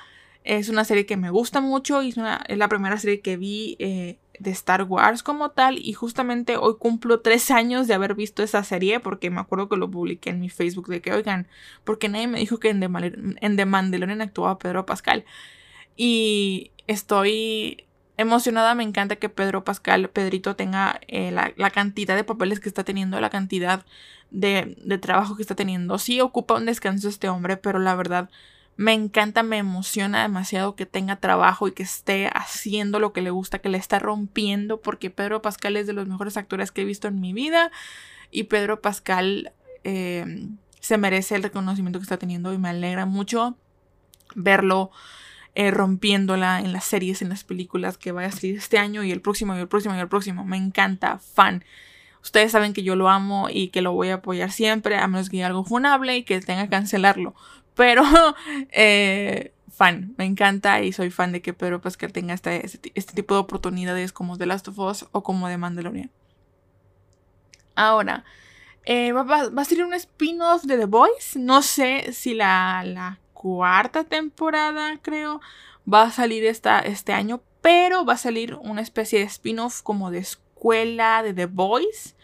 Es 0.45 0.69
una 0.69 0.85
serie 0.85 1.05
que 1.05 1.17
me 1.17 1.29
gusta 1.29 1.59
mucho 1.59 2.01
y 2.01 2.09
es, 2.09 2.15
es 2.47 2.57
la 2.57 2.69
primera 2.69 2.97
serie 2.97 3.19
que 3.19 3.35
vi 3.35 3.75
eh, 3.79 4.17
de 4.43 4.51
Star 4.51 4.83
Wars 4.83 5.23
como 5.23 5.51
tal 5.51 5.79
y 5.79 5.93
justamente 5.93 6.57
hoy 6.57 6.75
cumplo 6.77 7.21
tres 7.21 7.49
años 7.51 7.87
de 7.87 7.93
haber 7.93 8.15
visto 8.15 8.43
esa 8.43 8.63
serie 8.63 8.99
porque 8.99 9.29
me 9.29 9.39
acuerdo 9.41 9.69
que 9.69 9.77
lo 9.77 9.89
publiqué 9.89 10.29
en 10.29 10.39
mi 10.41 10.49
Facebook 10.49 10.87
de 10.87 11.01
que 11.01 11.13
oigan, 11.13 11.47
porque 11.83 12.09
nadie 12.09 12.27
me 12.27 12.39
dijo 12.39 12.59
que 12.59 12.69
en 12.69 12.79
The, 12.79 12.89
en 13.41 13.69
Mandalorian 13.69 14.21
actuaba 14.21 14.59
Pedro 14.59 14.85
Pascal 14.85 15.25
y 15.95 16.71
estoy 16.87 17.85
emocionada, 18.17 18.75
me 18.75 18.83
encanta 18.83 19.15
que 19.15 19.29
Pedro 19.29 19.63
Pascal, 19.63 20.09
Pedrito, 20.09 20.55
tenga 20.55 20.99
eh, 21.07 21.31
la, 21.31 21.69
cantidad 21.71 22.15
de 22.15 22.23
papeles 22.23 22.59
que 22.59 22.69
está 22.69 22.83
teniendo, 22.83 23.19
la 23.19 23.29
cantidad 23.29 23.85
de, 24.31 24.77
de 24.83 24.97
trabajo 24.97 25.35
que 25.35 25.41
está 25.41 25.55
teniendo. 25.55 25.97
Sí 25.97 26.21
ocupa 26.21 26.55
un 26.55 26.65
descanso 26.65 27.09
este 27.09 27.29
hombre, 27.29 27.57
pero 27.57 27.79
la 27.79 27.95
verdad 27.95 28.29
me 28.75 28.93
encanta, 28.93 29.43
me 29.43 29.57
emociona 29.57 30.23
demasiado 30.23 30.75
que 30.75 30.85
tenga 30.85 31.17
trabajo 31.17 31.67
y 31.67 31.73
que 31.73 31.83
esté 31.83 32.29
haciendo 32.33 32.99
lo 32.99 33.13
que 33.13 33.21
le 33.21 33.29
gusta, 33.29 33.59
que 33.59 33.69
le 33.69 33.77
está 33.77 33.99
rompiendo, 33.99 34.81
porque 34.81 35.09
Pedro 35.09 35.41
Pascal 35.41 35.77
es 35.77 35.87
de 35.87 35.93
los 35.93 36.07
mejores 36.07 36.37
actores 36.37 36.71
que 36.71 36.81
he 36.81 36.85
visto 36.85 37.07
en 37.07 37.19
mi 37.19 37.33
vida 37.33 37.71
y 38.31 38.45
Pedro 38.45 38.81
Pascal 38.81 39.53
eh, 39.83 40.47
se 40.79 40.97
merece 40.97 41.35
el 41.35 41.43
reconocimiento 41.43 41.99
que 41.99 42.03
está 42.03 42.17
teniendo 42.17 42.51
y 42.51 42.57
me 42.57 42.69
alegra 42.69 43.05
mucho 43.05 43.55
verlo 44.35 44.91
eh, 45.55 45.69
rompiéndola 45.69 46.59
en 46.59 46.73
las 46.73 46.83
series, 46.83 47.21
en 47.21 47.29
las 47.29 47.43
películas 47.43 47.99
que 47.99 48.11
vaya 48.11 48.29
a 48.29 48.31
salir 48.31 48.57
este 48.57 48.79
año 48.79 49.03
y 49.03 49.11
el 49.11 49.21
próximo 49.21 49.55
y 49.55 49.59
el 49.59 49.67
próximo 49.67 49.95
y 49.95 49.99
el 49.99 50.07
próximo. 50.07 50.43
Me 50.45 50.57
encanta, 50.57 51.19
fan. 51.19 51.63
Ustedes 52.23 52.51
saben 52.53 52.73
que 52.73 52.83
yo 52.83 52.95
lo 52.95 53.09
amo 53.09 53.49
y 53.51 53.67
que 53.67 53.81
lo 53.81 53.91
voy 53.91 54.09
a 54.09 54.15
apoyar 54.15 54.51
siempre, 54.51 54.97
a 54.97 55.07
menos 55.07 55.29
que 55.29 55.37
haya 55.37 55.47
algo 55.47 55.63
funable 55.63 56.17
y 56.17 56.23
que 56.23 56.39
tenga 56.41 56.63
que 56.63 56.69
cancelarlo. 56.69 57.35
Pero, 57.75 58.03
eh, 58.71 59.53
fan, 59.69 60.13
me 60.17 60.25
encanta 60.25 60.81
y 60.81 60.93
soy 60.93 61.09
fan 61.09 61.31
de 61.31 61.41
que 61.41 61.53
Pedro 61.53 61.81
Pascal 61.81 62.13
tenga 62.13 62.33
este, 62.33 62.65
este, 62.65 62.91
este, 62.95 63.13
tipo 63.13 63.33
de 63.33 63.41
oportunidades 63.41 64.13
como 64.13 64.37
The 64.37 64.45
Last 64.45 64.67
of 64.67 64.79
Us 64.79 65.05
o 65.11 65.23
como 65.23 65.47
The 65.47 65.57
Mandalorian. 65.57 66.11
Ahora, 67.75 68.23
eh, 68.85 69.11
va, 69.13 69.51
a 69.55 69.65
salir 69.65 69.83
un 69.83 69.93
spin-off 69.93 70.63
de 70.63 70.77
The 70.77 70.85
Voice. 70.85 71.39
No 71.39 71.61
sé 71.61 72.13
si 72.13 72.33
la, 72.33 72.83
la, 72.85 73.19
cuarta 73.33 74.05
temporada, 74.05 74.99
creo, 75.01 75.41
va 75.91 76.03
a 76.03 76.11
salir 76.11 76.45
esta, 76.45 76.79
este 76.79 77.11
año, 77.11 77.41
pero 77.61 78.05
va 78.05 78.13
a 78.13 78.17
salir 78.17 78.55
una 78.55 78.81
especie 78.81 79.19
de 79.19 79.25
spin-off 79.25 79.81
como 79.81 80.11
de 80.11 80.19
escuela 80.19 81.21
de 81.23 81.33
The 81.33 81.47
Voice, 81.47 82.15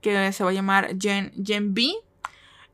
que 0.00 0.32
se 0.32 0.42
va 0.42 0.50
a 0.50 0.54
llamar 0.54 0.96
Gen, 0.98 1.32
Gen 1.44 1.72
B. 1.72 1.92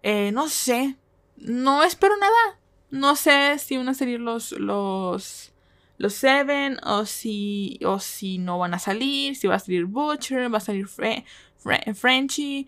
Eh, 0.03 0.33
no 0.33 0.49
sé, 0.49 0.97
no 1.43 1.83
espero 1.85 2.17
nada. 2.17 2.59
No 2.91 3.17
sé 3.17 3.59
si 3.59 3.77
van 3.77 3.89
a 3.89 3.95
salir 3.95 4.21
los, 4.21 4.53
los, 4.53 5.53
los 5.99 6.13
Seven 6.15 6.79
o 6.85 7.07
si, 7.07 7.79
o 7.85 7.99
si 7.99 8.39
no 8.39 8.59
van 8.59 8.75
a 8.75 8.79
salir, 8.79 9.35
si 9.37 9.47
va 9.47 9.57
a 9.57 9.59
salir 9.59 9.87
Butcher, 9.87 10.53
va 10.53 10.59
a 10.59 10.61
salir 10.61 10.87
Frenchy, 10.87 12.67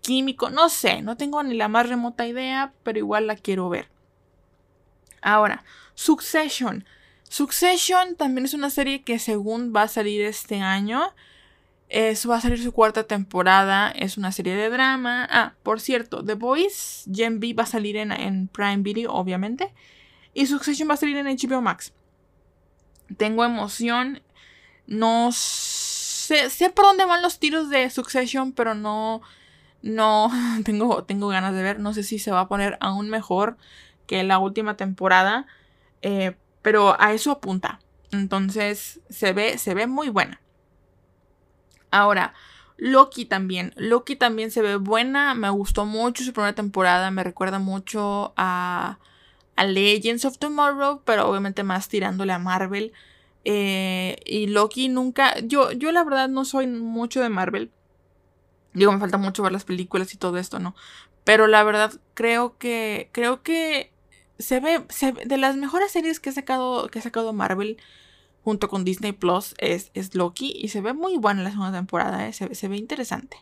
Químico, 0.00 0.50
no 0.50 0.70
sé, 0.70 1.02
no 1.02 1.16
tengo 1.16 1.42
ni 1.42 1.54
la 1.54 1.68
más 1.68 1.88
remota 1.88 2.26
idea, 2.26 2.72
pero 2.82 2.98
igual 2.98 3.26
la 3.26 3.36
quiero 3.36 3.68
ver. 3.68 3.88
Ahora, 5.20 5.62
Succession. 5.94 6.84
Succession 7.28 8.16
también 8.16 8.44
es 8.44 8.54
una 8.54 8.70
serie 8.70 9.02
que 9.02 9.18
según 9.18 9.72
va 9.74 9.82
a 9.82 9.88
salir 9.88 10.22
este 10.22 10.60
año. 10.60 11.14
Eso 11.94 12.30
va 12.30 12.38
a 12.38 12.40
salir 12.40 12.60
su 12.60 12.72
cuarta 12.72 13.04
temporada. 13.04 13.88
Es 13.92 14.18
una 14.18 14.32
serie 14.32 14.56
de 14.56 14.68
drama. 14.68 15.28
Ah, 15.30 15.54
por 15.62 15.80
cierto, 15.80 16.24
The 16.24 16.34
Boys, 16.34 17.08
Gen 17.14 17.38
B 17.38 17.54
va 17.54 17.62
a 17.62 17.66
salir 17.66 17.96
en, 17.96 18.48
Prime 18.48 18.78
Video, 18.78 19.12
obviamente. 19.12 19.72
Y 20.32 20.46
Succession 20.46 20.90
va 20.90 20.94
a 20.94 20.96
salir 20.96 21.16
en 21.18 21.26
HBO 21.26 21.62
Max. 21.62 21.92
Tengo 23.16 23.44
emoción. 23.44 24.22
No 24.88 25.30
sé, 25.30 26.50
sé 26.50 26.68
por 26.70 26.84
dónde 26.84 27.04
van 27.04 27.22
los 27.22 27.38
tiros 27.38 27.70
de 27.70 27.88
Succession, 27.90 28.50
pero 28.50 28.74
no. 28.74 29.22
No 29.80 30.32
tengo, 30.64 31.04
tengo 31.04 31.28
ganas 31.28 31.54
de 31.54 31.62
ver. 31.62 31.78
No 31.78 31.94
sé 31.94 32.02
si 32.02 32.18
se 32.18 32.32
va 32.32 32.40
a 32.40 32.48
poner 32.48 32.76
aún 32.80 33.08
mejor 33.08 33.56
que 34.08 34.24
la 34.24 34.40
última 34.40 34.76
temporada. 34.76 35.46
Eh, 36.02 36.34
pero 36.60 37.00
a 37.00 37.12
eso 37.12 37.30
apunta. 37.30 37.78
Entonces 38.10 38.98
se 39.10 39.32
ve, 39.32 39.58
se 39.58 39.74
ve 39.74 39.86
muy 39.86 40.08
buena. 40.08 40.40
Ahora, 41.94 42.34
Loki 42.76 43.24
también. 43.24 43.72
Loki 43.76 44.16
también 44.16 44.50
se 44.50 44.62
ve 44.62 44.76
buena. 44.76 45.34
Me 45.34 45.48
gustó 45.50 45.86
mucho 45.86 46.24
su 46.24 46.32
primera 46.32 46.54
temporada. 46.54 47.10
Me 47.12 47.22
recuerda 47.22 47.60
mucho 47.60 48.34
a, 48.36 48.98
a 49.54 49.64
Legends 49.64 50.24
of 50.24 50.38
Tomorrow, 50.38 51.02
pero 51.04 51.28
obviamente 51.28 51.62
más 51.62 51.88
tirándole 51.88 52.32
a 52.32 52.40
Marvel. 52.40 52.92
Eh, 53.44 54.16
y 54.26 54.48
Loki 54.48 54.88
nunca. 54.88 55.38
Yo, 55.38 55.70
yo 55.70 55.92
la 55.92 56.02
verdad 56.02 56.28
no 56.28 56.44
soy 56.44 56.66
mucho 56.66 57.20
de 57.20 57.28
Marvel. 57.28 57.70
Digo, 58.72 58.90
me 58.90 58.98
falta 58.98 59.18
mucho 59.18 59.44
ver 59.44 59.52
las 59.52 59.64
películas 59.64 60.12
y 60.12 60.16
todo 60.16 60.36
esto, 60.38 60.58
¿no? 60.58 60.74
Pero 61.22 61.46
la 61.46 61.62
verdad 61.62 61.92
creo 62.14 62.58
que. 62.58 63.08
Creo 63.12 63.44
que 63.44 63.92
se 64.40 64.58
ve, 64.58 64.84
de 65.24 65.36
las 65.36 65.54
mejores 65.56 65.92
series 65.92 66.18
que 66.18 66.30
ha 66.30 66.32
sacado, 66.32 66.88
que 66.88 66.98
ha 66.98 67.02
sacado 67.02 67.32
Marvel 67.32 67.76
junto 68.44 68.68
con 68.68 68.84
Disney 68.84 69.12
Plus 69.12 69.54
es, 69.58 69.90
es 69.94 70.14
Loki 70.14 70.52
y 70.54 70.68
se 70.68 70.82
ve 70.82 70.92
muy 70.92 71.16
buena 71.16 71.42
la 71.42 71.50
segunda 71.50 71.72
temporada, 71.72 72.28
¿eh? 72.28 72.32
se, 72.34 72.68
ve 72.68 72.76
interesante. 72.76 73.38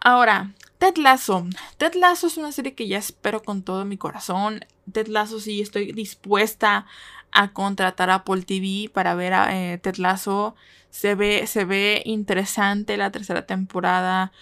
Ahora, 0.00 0.52
Ted 0.78 0.98
Lasso. 0.98 1.46
Ted 1.78 1.94
Lasso 1.94 2.26
es 2.26 2.36
una 2.36 2.52
serie 2.52 2.74
que 2.74 2.86
ya 2.86 2.98
espero 2.98 3.42
con 3.42 3.62
todo 3.62 3.84
mi 3.86 3.96
corazón. 3.96 4.66
Ted 4.92 5.06
Lasso 5.06 5.40
sí 5.40 5.62
estoy 5.62 5.92
dispuesta 5.92 6.86
a 7.30 7.52
contratar 7.52 8.10
a 8.10 8.16
Apple 8.16 8.42
TV 8.42 8.90
para 8.92 9.14
ver 9.14 9.32
a 9.32 9.56
eh, 9.56 9.78
Ted 9.78 9.96
Lasso. 9.96 10.54
Se 10.90 11.14
ve, 11.14 11.46
se 11.46 11.64
ve 11.64 12.02
interesante 12.04 12.98
la 12.98 13.10
tercera 13.10 13.46
temporada 13.46 14.32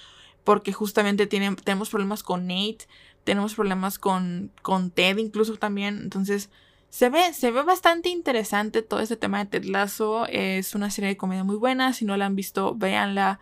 porque 0.42 0.72
justamente 0.72 1.28
tenemos 1.28 1.90
problemas 1.90 2.24
con 2.24 2.48
Nate, 2.48 2.88
tenemos 3.22 3.54
problemas 3.54 4.00
con, 4.00 4.50
con 4.62 4.90
Ted 4.90 5.18
incluso 5.18 5.54
también. 5.56 6.00
Entonces, 6.02 6.50
se 6.90 7.08
ve, 7.08 7.32
se 7.32 7.52
ve 7.52 7.62
bastante 7.62 8.08
interesante 8.08 8.82
todo 8.82 8.98
este 9.00 9.16
tema 9.16 9.38
de 9.38 9.46
Ted 9.46 9.64
Lasso. 9.64 10.26
Es 10.26 10.74
una 10.74 10.90
serie 10.90 11.10
de 11.10 11.16
comedia 11.16 11.44
muy 11.44 11.54
buena. 11.54 11.92
Si 11.92 12.04
no 12.04 12.16
la 12.16 12.26
han 12.26 12.34
visto, 12.34 12.74
véanla. 12.74 13.38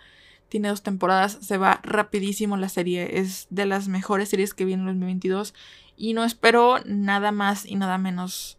Tiene 0.51 0.69
dos 0.69 0.83
temporadas. 0.83 1.39
Se 1.41 1.57
va 1.57 1.81
rapidísimo 1.83 2.59
la 2.59 2.69
serie. 2.69 3.19
Es 3.21 3.47
de 3.49 3.65
las 3.65 3.89
mejores 3.89 4.29
series 4.29 4.53
que 4.53 4.67
viene 4.67 4.83
en 4.83 4.89
2022. 4.89 5.55
Y 5.97 6.13
no 6.13 6.25
espero 6.25 6.81
nada 6.85 7.33
más 7.33 7.65
y 7.65 7.77
nada 7.77 7.97
menos 7.97 8.59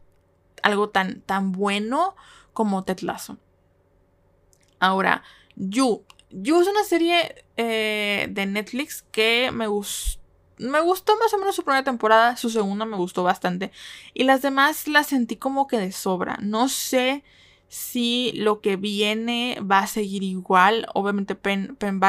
algo 0.63 0.89
tan, 0.89 1.22
tan 1.22 1.51
bueno 1.51 2.15
como 2.53 2.84
Ted 2.84 3.00
Lasso. 3.01 3.38
Ahora, 4.79 5.24
You. 5.55 6.03
You 6.31 6.62
es 6.62 6.67
una 6.67 6.84
serie 6.84 7.46
eh, 7.58 8.27
de 8.31 8.46
Netflix 8.48 9.03
que 9.12 9.51
me 9.51 9.67
gustó 9.67 10.19
me 10.60 10.82
gustó 10.82 11.18
más 11.18 11.34
o 11.34 11.38
menos 11.38 11.56
su 11.56 11.63
primera 11.63 11.84
temporada, 11.84 12.38
su 12.38 12.50
segunda 12.50 12.86
me 12.86 12.98
gustó 12.98 13.24
bastante. 13.24 13.72
Y 14.13 14.25
las 14.25 14.42
demás 14.42 14.88
las 14.88 15.08
sentí 15.08 15.38
como 15.38 15.68
que 15.68 15.80
de 15.80 15.92
sobra. 15.92 16.38
No 16.42 16.70
sé 16.70 17.24
si 17.70 18.32
lo 18.36 18.62
que 18.62 18.75
viene 18.75 19.60
va 19.62 19.80
a 19.80 19.88
seguir 19.88 20.24
igual. 20.24 20.88
Obviamente 20.94 21.36
Penn, 21.36 21.75
Penn 21.78 22.00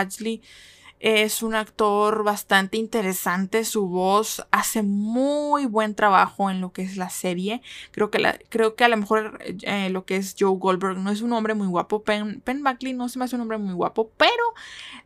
es 1.00 1.42
un 1.42 1.54
actor 1.54 2.24
bastante 2.24 2.76
interesante, 2.76 3.64
su 3.64 3.88
voz 3.88 4.46
hace 4.50 4.82
muy 4.82 5.64
buen 5.64 5.94
trabajo 5.94 6.50
en 6.50 6.60
lo 6.60 6.72
que 6.72 6.82
es 6.82 6.98
la 6.98 7.08
serie. 7.08 7.62
Creo 7.90 8.10
que, 8.10 8.18
la, 8.18 8.38
creo 8.50 8.74
que 8.74 8.84
a 8.84 8.88
lo 8.88 8.98
mejor 8.98 9.38
eh, 9.62 9.88
lo 9.88 10.04
que 10.04 10.16
es 10.16 10.36
Joe 10.38 10.58
Goldberg 10.58 10.98
no 10.98 11.10
es 11.10 11.22
un 11.22 11.32
hombre 11.32 11.54
muy 11.54 11.68
guapo, 11.68 12.02
Penn, 12.02 12.42
Penn 12.42 12.62
no 12.94 13.08
se 13.08 13.18
me 13.18 13.24
hace 13.24 13.36
un 13.36 13.42
hombre 13.42 13.56
muy 13.56 13.72
guapo, 13.72 14.10
pero 14.18 14.44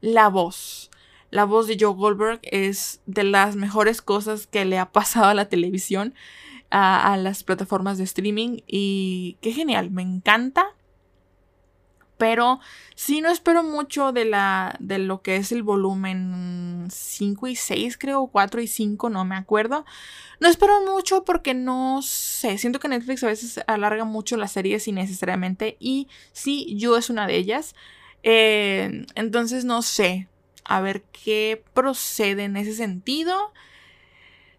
la 0.01 0.29
voz, 0.29 0.91
la 1.31 1.45
voz 1.45 1.67
de 1.67 1.77
Joe 1.79 1.95
Goldberg 1.95 2.41
es 2.43 3.01
de 3.07 3.25
las 3.25 3.57
mejores 3.57 4.03
cosas 4.03 4.47
que 4.47 4.65
le 4.65 4.79
ha 4.79 4.93
pasado 4.93 5.27
a 5.27 5.35
la 5.35 5.49
televisión, 5.49 6.15
a, 6.71 7.17
las 7.17 7.45
plataformas 7.45 7.99
de 7.99 8.05
streaming. 8.05 8.59
Y 8.67 9.39
qué 9.41 9.53
genial, 9.53 9.91
me 9.91 10.03
encanta. 10.03 10.67
Pero 12.17 12.61
sí 12.95 13.21
no 13.21 13.31
espero 13.31 13.65
mucho 13.65 14.13
de, 14.13 14.25
la, 14.25 14.77
de 14.79 14.99
lo 14.99 15.21
que 15.23 15.37
es 15.37 15.51
el 15.51 15.65
volumen 15.65 16.87
5 16.89 17.49
y 17.49 17.57
6, 17.57 17.99
creo, 17.99 18.29
4 18.29 18.61
y 18.61 18.69
5, 18.69 19.11
no 19.11 19.25
me 19.25 19.35
acuerdo. 19.35 19.85
No 20.39 20.49
espero 20.49 20.81
mucho 20.87 21.25
porque 21.25 21.55
no 21.55 22.01
sé, 22.03 22.59
siento 22.59 22.79
que 22.79 22.89
Netflix 22.89 23.25
a 23.25 23.29
veces 23.29 23.61
alarga 23.67 24.05
mucho 24.05 24.37
las 24.37 24.53
series 24.53 24.87
innecesariamente 24.87 25.77
y 25.81 26.09
sí, 26.33 26.77
yo 26.77 26.97
es 26.97 27.11
una 27.11 27.27
de 27.27 27.37
ellas. 27.37 27.75
Eh, 28.23 29.07
entonces 29.17 29.65
no 29.65 29.83
sé, 29.83 30.29
a 30.65 30.81
ver 30.81 31.03
qué 31.03 31.63
procede 31.75 32.45
en 32.45 32.57
ese 32.57 32.75
sentido. 32.75 33.53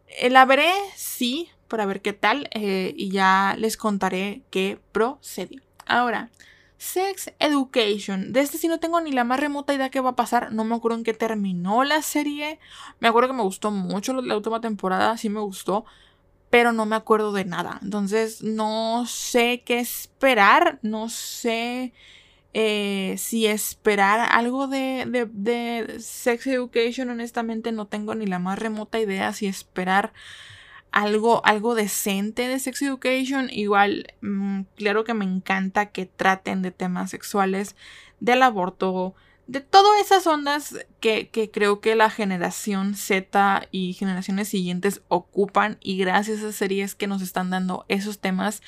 Eh, 0.08 0.30
la 0.30 0.46
veré, 0.46 0.72
sí, 0.96 1.50
para 1.68 1.86
ver 1.86 2.02
qué 2.02 2.14
tal 2.14 2.50
eh, 2.52 2.94
y 2.96 3.10
ya 3.10 3.56
les 3.58 3.78
contaré 3.78 4.44
qué 4.50 4.80
procede. 4.92 5.62
Ahora, 5.86 6.30
Sex 6.78 7.34
Education. 7.40 8.34
De 8.34 8.42
este 8.42 8.58
sí 8.58 8.68
no 8.68 8.80
tengo 8.80 9.02
ni 9.02 9.12
la 9.12 9.24
más 9.24 9.40
remota 9.40 9.74
idea 9.74 9.90
qué 9.90 10.02
va 10.02 10.12
a 10.12 10.16
pasar. 10.16 10.52
No 10.52 10.64
me 10.64 10.76
acuerdo 10.76 10.98
en 10.98 11.04
qué 11.04 11.14
terminó 11.14 11.84
la 11.84 12.02
serie. 12.02 12.60
Me 13.00 13.08
acuerdo 13.08 13.30
que 13.30 13.36
me 13.36 13.44
gustó 13.44 13.72
mucho 13.72 14.14
la 14.22 14.36
última 14.36 14.62
temporada, 14.62 15.18
sí 15.18 15.30
me 15.30 15.40
gustó. 15.40 15.86
Pero 16.50 16.72
no 16.74 16.86
me 16.86 16.96
acuerdo 16.96 17.34
de 17.34 17.46
nada. 17.46 17.80
Entonces 17.82 18.44
no 18.44 19.06
sé 19.08 19.64
qué 19.66 19.80
esperar. 19.80 20.80
No 20.82 21.10
sé 21.10 21.94
eh, 22.58 23.16
si 23.18 23.48
esperar 23.48 24.30
algo 24.32 24.68
de, 24.68 25.28
de, 25.34 26.00
Sex 26.00 26.48
Education, 26.48 27.10
honestamente 27.10 27.74
no 27.74 27.86
tengo 27.86 28.16
ni 28.16 28.28
la 28.28 28.40
más 28.40 28.58
remota 28.58 28.98
idea 28.98 29.34
si 29.34 29.46
esperar 29.46 30.14
algo, 30.90 31.46
algo 31.46 31.76
decente 31.76 32.48
de 32.48 32.58
Sex 32.60 32.82
Education. 32.82 33.50
Igual, 33.52 34.14
mm, 34.22 34.62
claro 34.78 35.04
que 35.04 35.14
me 35.14 35.26
encanta 35.26 35.88
que 35.88 36.06
traten 36.06 36.62
de 36.62 36.72
temas 36.72 37.10
sexuales, 37.10 37.76
del 38.22 38.42
aborto, 38.42 39.16
de 39.48 39.60
todas 39.60 40.00
esas 40.00 40.26
ondas 40.26 40.78
que, 41.02 41.28
que, 41.28 41.52
creo 41.52 41.82
que 41.82 41.96
la 41.96 42.10
generación 42.10 42.96
Z 42.96 43.68
y 43.72 43.92
generaciones 43.96 44.48
siguientes 44.48 45.02
ocupan 45.10 45.78
y 45.82 45.98
gracias 45.98 46.42
a 46.42 46.54
series 46.54 46.96
que 46.96 47.08
nos 47.08 47.22
están 47.22 47.50
dando 47.50 47.84
esos 47.90 48.20
temas 48.20 48.62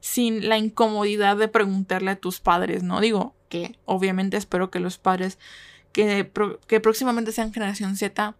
sin 0.00 0.48
la 0.48 0.58
incomodidad 0.58 1.36
de 1.36 1.48
preguntarle 1.48 2.12
a 2.12 2.16
tus 2.16 2.40
padres, 2.40 2.82
¿no? 2.82 3.00
Digo 3.00 3.34
que 3.48 3.78
obviamente 3.84 4.36
espero 4.36 4.70
que 4.70 4.80
los 4.80 4.98
padres 4.98 5.38
que, 5.92 6.30
que 6.66 6.80
próximamente 6.80 7.32
sean 7.32 7.52
generación 7.52 7.96
Z, 7.96 8.34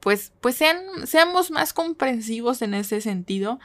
pues, 0.00 0.32
pues 0.40 0.56
sean, 0.56 0.78
seamos 1.06 1.50
más 1.50 1.72
comprensivos 1.72 2.62
en 2.62 2.74
ese 2.74 3.00
sentido 3.00 3.58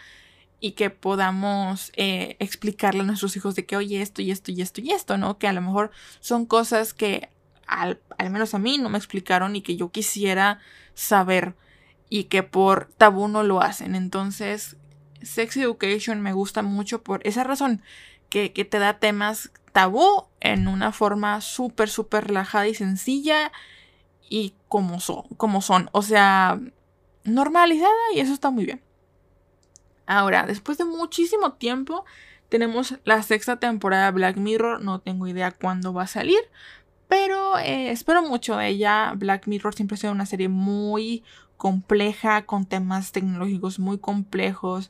y 0.60 0.72
que 0.72 0.90
podamos 0.90 1.92
eh, 1.96 2.36
explicarle 2.40 3.02
a 3.02 3.06
nuestros 3.06 3.36
hijos 3.38 3.56
de 3.56 3.66
que, 3.66 3.78
oye, 3.78 4.02
esto 4.02 4.22
y 4.22 4.32
esto 4.32 4.52
y 4.52 4.62
esto 4.62 4.82
y 4.82 4.92
esto, 4.92 5.18
¿no? 5.18 5.38
Que 5.38 5.48
a 5.48 5.54
lo 5.54 5.62
mejor 5.62 5.92
son 6.20 6.46
cosas 6.46 6.94
que 6.94 7.30
al, 7.66 8.02
al 8.18 8.30
menos 8.30 8.54
a 8.54 8.60
mí 8.60 8.78
no 8.78 8.90
me 8.90 8.98
explicaron 8.98 9.56
y 9.56 9.62
que 9.62 9.78
yo 9.78 9.92
quisiera 9.92 10.60
saber 10.94 11.56
y 12.10 12.26
que 12.26 12.44
por 12.44 12.90
tabú 12.98 13.28
no 13.28 13.44
lo 13.44 13.62
hacen. 13.62 13.96
Entonces, 13.96 14.76
Sex 15.22 15.58
Education 15.58 16.22
me 16.22 16.34
gusta 16.34 16.62
mucho 16.62 17.04
por 17.04 17.26
esa 17.26 17.44
razón, 17.44 17.82
que, 18.30 18.50
te 18.50 18.80
da 18.80 19.00
temas 19.00 19.52
tabú 19.74 20.26
en 20.40 20.68
una 20.68 20.92
forma 20.92 21.42
súper, 21.42 21.90
súper 21.90 22.28
relajada 22.28 22.68
y 22.68 22.76
sencilla 22.76 23.52
y 24.30 24.54
como 24.68 25.00
son, 25.00 25.24
como 25.38 25.62
son, 25.62 25.90
o 25.92 26.02
sea, 26.02 26.60
normalizada 27.24 27.94
y 28.14 28.20
eso 28.20 28.34
está 28.34 28.50
muy 28.50 28.66
bien. 28.66 28.82
Ahora, 30.06 30.46
después 30.46 30.78
de 30.78 30.86
muchísimo 30.86 31.54
tiempo, 31.54 32.06
tenemos 32.50 32.96
la 33.04 33.22
sexta 33.22 33.58
temporada 33.58 34.06
de 34.06 34.12
Black 34.12 34.38
Mirror, 34.38 34.82
no 34.82 35.00
tengo 35.00 35.28
idea 35.28 35.52
cuándo 35.52 35.94
va 35.94 36.04
a 36.04 36.08
salir, 36.08 36.40
pero 37.08 37.58
eh, 37.58 37.92
espero 37.92 38.22
mucho 38.24 38.58
de 38.58 38.68
ella. 38.70 39.14
Black 39.16 39.48
Mirror 39.48 39.74
siempre 39.76 39.96
ha 39.96 39.98
sido 39.98 40.14
una 40.14 40.26
serie 40.26 40.50
muy 40.50 41.24
compleja, 41.60 42.46
con 42.46 42.66
temas 42.66 43.12
tecnológicos 43.12 43.80
muy 43.80 44.00
complejos, 44.00 44.90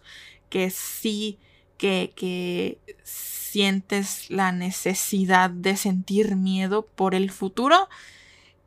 que 0.49 0.69
sí, 0.69 1.39
que, 1.77 2.13
que 2.15 2.77
sientes 3.03 4.29
la 4.29 4.51
necesidad 4.51 5.49
de 5.49 5.75
sentir 5.75 6.35
miedo 6.35 6.85
por 6.85 7.15
el 7.15 7.31
futuro. 7.31 7.89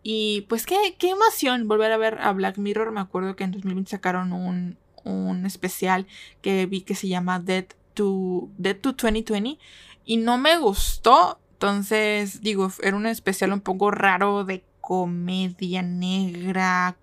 Y 0.03 0.47
pues 0.49 0.67
qué, 0.67 0.97
qué 0.99 1.11
emoción 1.11 1.69
volver 1.69 1.93
a 1.93 1.97
ver 1.97 2.19
a 2.21 2.33
Black 2.33 2.59
Mirror. 2.59 2.91
Me 2.91 3.01
acuerdo 3.01 3.37
que 3.37 3.45
en 3.45 3.53
2020 3.53 3.93
sacaron 3.93 4.33
un, 4.33 4.77
un 5.05 5.47
especial 5.47 6.09
que 6.41 6.67
vi 6.67 6.81
que 6.81 6.97
se 6.97 7.07
llama 7.07 7.39
Dead 7.39 7.67
to, 7.95 8.49
Dead 8.59 8.77
to 8.77 8.95
2020 8.95 9.59
y 10.05 10.17
no 10.17 10.39
me 10.39 10.59
gustó. 10.59 11.39
Entonces, 11.53 12.41
digo, 12.41 12.73
era 12.83 12.97
un 12.97 13.07
especial 13.07 13.53
un 13.53 13.61
poco 13.61 13.93
raro 13.93 14.43
de 14.43 14.65
comedia 14.81 15.83
negra, 15.83 16.97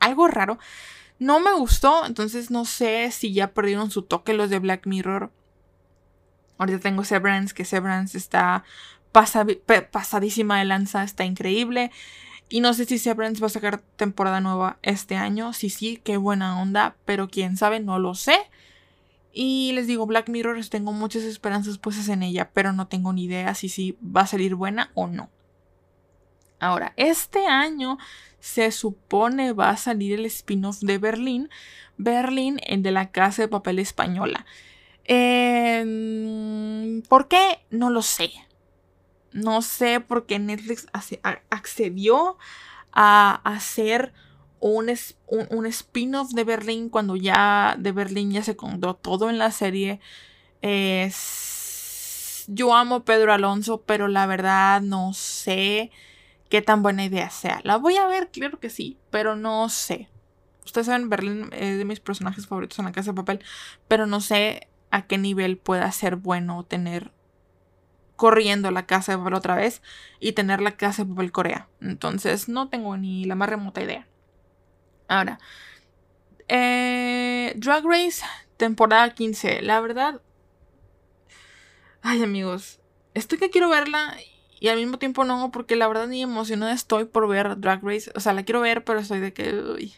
algo 0.00 0.28
raro. 0.28 0.58
No 1.18 1.40
me 1.40 1.52
gustó, 1.52 2.06
entonces 2.06 2.50
no 2.50 2.64
sé 2.64 3.10
si 3.10 3.32
ya 3.32 3.52
perdieron 3.52 3.90
su 3.90 4.02
toque 4.02 4.34
los 4.34 4.50
de 4.50 4.58
Black 4.58 4.86
Mirror. 4.86 5.32
Ahorita 6.58 6.80
tengo 6.80 7.04
Severance, 7.04 7.54
que 7.54 7.64
Severance 7.64 8.16
está 8.16 8.64
pasadísima 9.12 10.58
de 10.58 10.64
lanza, 10.64 11.02
está 11.02 11.24
increíble. 11.24 11.90
Y 12.48 12.60
no 12.60 12.72
sé 12.72 12.84
si 12.84 12.98
Severance 12.98 13.40
va 13.40 13.48
a 13.48 13.50
sacar 13.50 13.80
temporada 13.96 14.40
nueva 14.40 14.78
este 14.82 15.16
año. 15.16 15.52
Sí, 15.52 15.70
sí, 15.70 16.00
qué 16.02 16.16
buena 16.16 16.60
onda, 16.60 16.96
pero 17.04 17.28
quién 17.28 17.56
sabe, 17.56 17.80
no 17.80 17.98
lo 17.98 18.14
sé. 18.14 18.38
Y 19.32 19.72
les 19.74 19.86
digo, 19.86 20.06
Black 20.06 20.28
Mirror, 20.28 20.58
tengo 20.68 20.92
muchas 20.92 21.22
esperanzas 21.24 21.78
puestas 21.78 22.08
en 22.08 22.22
ella, 22.22 22.50
pero 22.52 22.72
no 22.72 22.88
tengo 22.88 23.12
ni 23.12 23.24
idea 23.24 23.54
si 23.54 23.68
sí 23.68 23.98
va 24.02 24.22
a 24.22 24.26
salir 24.26 24.54
buena 24.54 24.90
o 24.94 25.06
no. 25.06 25.30
Ahora, 26.58 26.92
este 26.96 27.46
año 27.46 27.98
se 28.40 28.70
supone 28.72 29.52
va 29.52 29.70
a 29.70 29.76
salir 29.76 30.14
el 30.14 30.26
spin-off 30.26 30.80
de 30.80 30.98
Berlín, 30.98 31.48
Berlín, 31.96 32.60
el 32.64 32.82
de 32.82 32.92
la 32.92 33.10
Casa 33.10 33.42
de 33.42 33.48
Papel 33.48 33.78
Española. 33.78 34.46
Em, 35.04 37.02
¿Por 37.08 37.28
qué? 37.28 37.60
No 37.70 37.90
lo 37.90 38.02
sé. 38.02 38.30
No 39.32 39.62
sé 39.62 40.00
por 40.00 40.26
qué 40.26 40.38
Netflix 40.38 40.86
accedió 41.50 42.38
a 42.92 43.40
hacer 43.44 44.12
un, 44.60 44.90
un, 45.28 45.66
spin-off 45.66 46.30
de 46.32 46.44
Berlín 46.44 46.88
cuando 46.88 47.16
ya 47.16 47.76
de 47.78 47.92
Berlín 47.92 48.32
ya 48.32 48.42
se 48.42 48.56
contó 48.56 48.94
todo 48.94 49.30
en 49.30 49.38
la 49.38 49.50
serie. 49.50 50.00
yo 52.48 52.74
amo 52.74 53.04
Pedro 53.04 53.32
Alonso, 53.32 53.82
pero 53.82 54.08
la 54.08 54.26
verdad 54.26 54.80
no 54.80 55.12
sé 55.12 55.90
qué 56.48 56.62
tan 56.62 56.82
buena 56.82 57.04
idea 57.04 57.30
sea. 57.30 57.60
La 57.64 57.76
voy 57.76 57.96
a 57.96 58.06
ver, 58.06 58.30
claro 58.30 58.58
que 58.58 58.70
sí, 58.70 58.98
pero 59.10 59.36
no 59.36 59.68
sé. 59.68 60.08
Ustedes 60.64 60.86
saben, 60.86 61.08
Berlín 61.08 61.50
es 61.52 61.78
de 61.78 61.84
mis 61.84 62.00
personajes 62.00 62.46
favoritos 62.46 62.78
en 62.78 62.84
la 62.84 62.92
casa 62.92 63.12
de 63.12 63.16
papel, 63.16 63.40
pero 63.86 64.06
no 64.06 64.20
sé 64.20 64.68
a 64.90 65.06
qué 65.06 65.18
nivel 65.18 65.58
pueda 65.58 65.90
ser 65.92 66.16
bueno 66.16 66.64
tener 66.64 67.12
corriendo 68.16 68.70
la 68.70 68.86
casa 68.86 69.12
de 69.12 69.18
papel 69.18 69.34
otra 69.34 69.54
vez 69.54 69.80
y 70.18 70.32
tener 70.32 70.60
la 70.60 70.76
casa 70.76 71.04
de 71.04 71.10
papel 71.10 71.32
Corea. 71.32 71.68
Entonces 71.80 72.48
no 72.48 72.68
tengo 72.68 72.96
ni 72.96 73.24
la 73.24 73.34
más 73.34 73.48
remota 73.48 73.82
idea. 73.82 74.06
Ahora, 75.06 75.38
eh, 76.48 77.54
Drag 77.56 77.84
Race, 77.84 78.24
temporada 78.56 79.14
15. 79.14 79.62
La 79.62 79.80
verdad... 79.80 80.20
Ay 82.02 82.22
amigos, 82.22 82.80
estoy 83.14 83.38
que 83.38 83.50
quiero 83.50 83.68
verla 83.68 84.16
y 84.60 84.68
al 84.68 84.76
mismo 84.78 84.98
tiempo 84.98 85.24
no, 85.24 85.50
porque 85.52 85.76
la 85.76 85.88
verdad 85.88 86.08
ni 86.08 86.22
emocionada 86.22 86.72
estoy 86.72 87.04
por 87.04 87.28
ver 87.28 87.60
Drag 87.60 87.82
Race. 87.82 88.10
O 88.14 88.20
sea, 88.20 88.32
la 88.32 88.44
quiero 88.44 88.60
ver, 88.60 88.84
pero 88.84 89.00
estoy 89.00 89.20
de 89.20 89.32
que... 89.32 89.92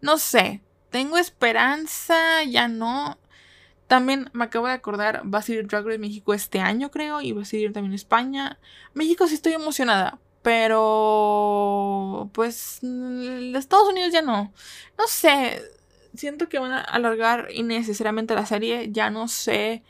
no 0.00 0.18
sé, 0.18 0.62
tengo 0.90 1.18
esperanza, 1.18 2.44
ya 2.44 2.68
no. 2.68 3.18
También 3.88 4.30
me 4.34 4.44
acabo 4.44 4.66
de 4.66 4.74
acordar, 4.74 5.22
va 5.32 5.38
a 5.38 5.42
salir 5.42 5.66
Drag 5.66 5.84
Race 5.84 5.98
México 5.98 6.34
este 6.34 6.60
año, 6.60 6.90
creo, 6.90 7.20
y 7.22 7.32
va 7.32 7.42
a 7.42 7.44
salir 7.46 7.72
también 7.72 7.94
España. 7.94 8.58
México 8.94 9.26
sí 9.26 9.34
estoy 9.34 9.54
emocionada, 9.54 10.18
pero 10.42 12.30
pues 12.34 12.80
Estados 12.82 13.88
Unidos 13.88 14.12
ya 14.12 14.22
no. 14.22 14.52
No 14.98 15.06
sé, 15.08 15.62
siento 16.14 16.48
que 16.48 16.58
van 16.58 16.72
a 16.72 16.80
alargar 16.80 17.48
innecesariamente 17.52 18.34
la 18.34 18.46
serie, 18.46 18.90
ya 18.92 19.10
no 19.10 19.28
sé. 19.28 19.82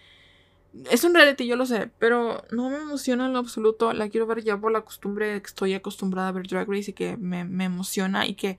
Es 0.91 1.05
un 1.05 1.15
reality, 1.15 1.47
yo 1.47 1.57
lo 1.57 1.67
sé, 1.67 1.91
pero 1.99 2.45
no 2.51 2.71
me 2.71 2.77
emociona 2.77 3.27
en 3.27 3.33
lo 3.33 3.39
absoluto. 3.39 3.93
La 3.93 4.09
quiero 4.09 4.27
ver 4.27 4.43
ya 4.43 4.57
por 4.59 4.73
la 4.73 4.83
costumbre 4.83 5.41
que 5.41 5.47
estoy 5.47 5.75
acostumbrada 5.75 6.29
a 6.29 6.33
ver 6.33 6.47
Drag 6.47 6.69
Race 6.69 6.91
y 6.91 6.95
que 6.95 7.17
me, 7.17 7.45
me 7.45 7.65
emociona 7.65 8.27
y 8.27 8.35
que 8.35 8.59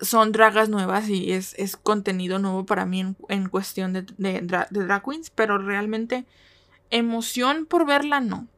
son 0.00 0.32
dragas 0.32 0.68
nuevas 0.68 1.08
y 1.08 1.32
es, 1.32 1.54
es 1.58 1.76
contenido 1.76 2.38
nuevo 2.38 2.64
para 2.66 2.86
mí 2.86 3.14
en, 3.28 3.48
cuestión 3.48 3.92
de, 3.92 4.02
de, 4.18 4.40
drag 4.70 5.02
queens, 5.04 5.30
pero 5.30 5.58
realmente 5.58 6.24
emoción 6.90 7.66
por 7.66 7.86
verla 7.86 8.20
no. 8.20 8.48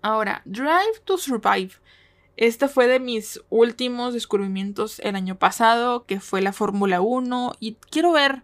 Ahora, 0.00 0.42
Drive 0.44 1.00
to 1.04 1.16
Survive. 1.16 1.72
Este 2.36 2.66
fue 2.66 2.86
de 2.86 2.98
mis 2.98 3.40
últimos 3.50 4.14
descubrimientos 4.14 4.98
el 5.00 5.16
año 5.16 5.38
pasado, 5.38 6.04
que 6.06 6.18
fue 6.18 6.40
la 6.40 6.52
Fórmula 6.52 7.00
1, 7.00 7.52
y 7.60 7.74
quiero 7.74 8.12
ver 8.12 8.42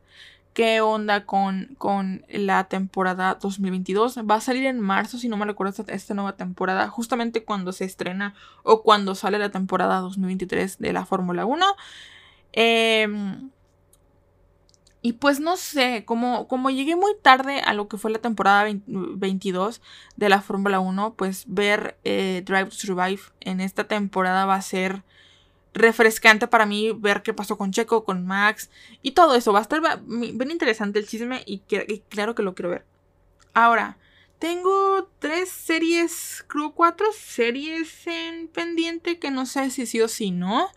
qué 0.59 0.81
onda 0.81 1.25
con, 1.25 1.77
con 1.79 2.25
la 2.29 2.64
temporada 2.64 3.38
2022. 3.40 4.18
Va 4.29 4.35
a 4.35 4.40
salir 4.40 4.66
en 4.66 4.81
marzo, 4.81 5.16
si 5.16 5.29
no 5.29 5.37
me 5.37 5.44
recuerdo, 5.44 5.85
esta, 5.87 6.14
nueva 6.14 6.33
temporada, 6.33 6.88
justamente 6.88 7.44
cuando 7.44 7.71
se 7.71 7.85
estrena 7.85 8.35
o 8.64 8.83
cuando 8.83 9.14
sale 9.14 9.38
la 9.38 9.53
temporada 9.53 10.01
2023 10.01 10.81
de 10.81 10.92
la 10.92 11.07
Fórmula 11.07 11.47
1. 11.47 11.64
Em, 12.51 13.51
y 15.01 15.12
pues 15.12 15.38
no 15.38 15.57
sé, 15.57 16.05
como, 16.05 16.71
llegué 16.71 16.97
muy 16.97 17.12
tarde 17.23 17.61
a 17.61 17.73
lo 17.73 17.87
que 17.87 17.97
fue 17.97 18.11
la 18.11 18.18
temporada 18.18 18.66
22 18.88 19.81
de 20.16 20.29
la 20.29 20.42
Fórmula 20.42 20.81
1, 20.81 21.14
pues 21.14 21.44
ver 21.47 22.01
eh, 22.03 22.42
Drive 22.44 22.71
to 22.71 22.75
Survive 22.75 23.23
en 23.38 23.61
esta 23.61 23.85
temporada 23.85 24.44
va 24.44 24.57
a 24.57 24.62
ser 24.62 25.05
refrescante 25.79 26.47
para 26.49 26.67
mí 26.67 26.93
ver 26.93 27.23
qué 27.23 27.33
pasó 27.33 27.57
con 27.57 27.73
Checo, 27.73 28.05
con 28.05 28.27
Max 28.27 28.71
y 29.03 29.12
todo 29.12 29.35
eso. 29.35 29.53
Va 29.53 29.61
a 29.61 29.62
estar 29.62 29.81
bien 30.07 30.51
interesante 30.51 30.99
el 30.99 31.07
chisme 31.07 31.43
y, 31.47 31.61
claro 32.09 32.35
que 32.35 32.43
lo 32.43 32.55
quiero 32.55 32.71
ver. 32.71 32.85
Ahora, 33.55 33.99
tengo 34.38 35.11
tres 35.19 35.49
series, 35.49 36.45
creo 36.47 36.73
cuatro 36.73 37.07
series 37.12 38.07
en 38.07 38.49
pendiente 38.49 39.19
que 39.19 39.31
no 39.31 39.47
sé 39.47 39.71
si 39.71 39.87
sí 39.87 40.01
o 40.01 40.09
si 40.09 40.31
no. 40.31 40.69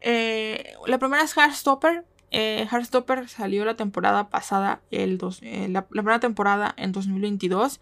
Eh, 0.00 0.74
la 0.86 0.98
primera 0.98 1.22
es 1.22 1.36
Heartstopper. 1.36 2.04
Eh, 2.30 2.66
Heartstopper 2.70 3.28
salió 3.28 3.64
la 3.64 3.76
temporada 3.76 4.30
pasada, 4.30 4.80
el 4.90 5.18
dos, 5.18 5.40
eh, 5.42 5.66
la, 5.68 5.80
la, 5.90 6.02
primera 6.02 6.20
temporada 6.20 6.74
en 6.76 6.92
2022. 6.92 7.80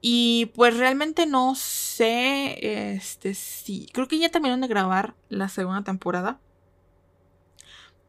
Y 0.00 0.46
pues 0.54 0.76
realmente 0.76 1.26
no 1.26 1.54
sé, 1.54 2.94
este 2.94 3.34
sí, 3.34 3.86
creo 3.92 4.08
que 4.08 4.18
ya 4.18 4.30
terminaron 4.30 4.62
de 4.62 4.68
grabar 4.68 5.14
la 5.28 5.48
segunda 5.48 5.82
temporada. 5.82 6.40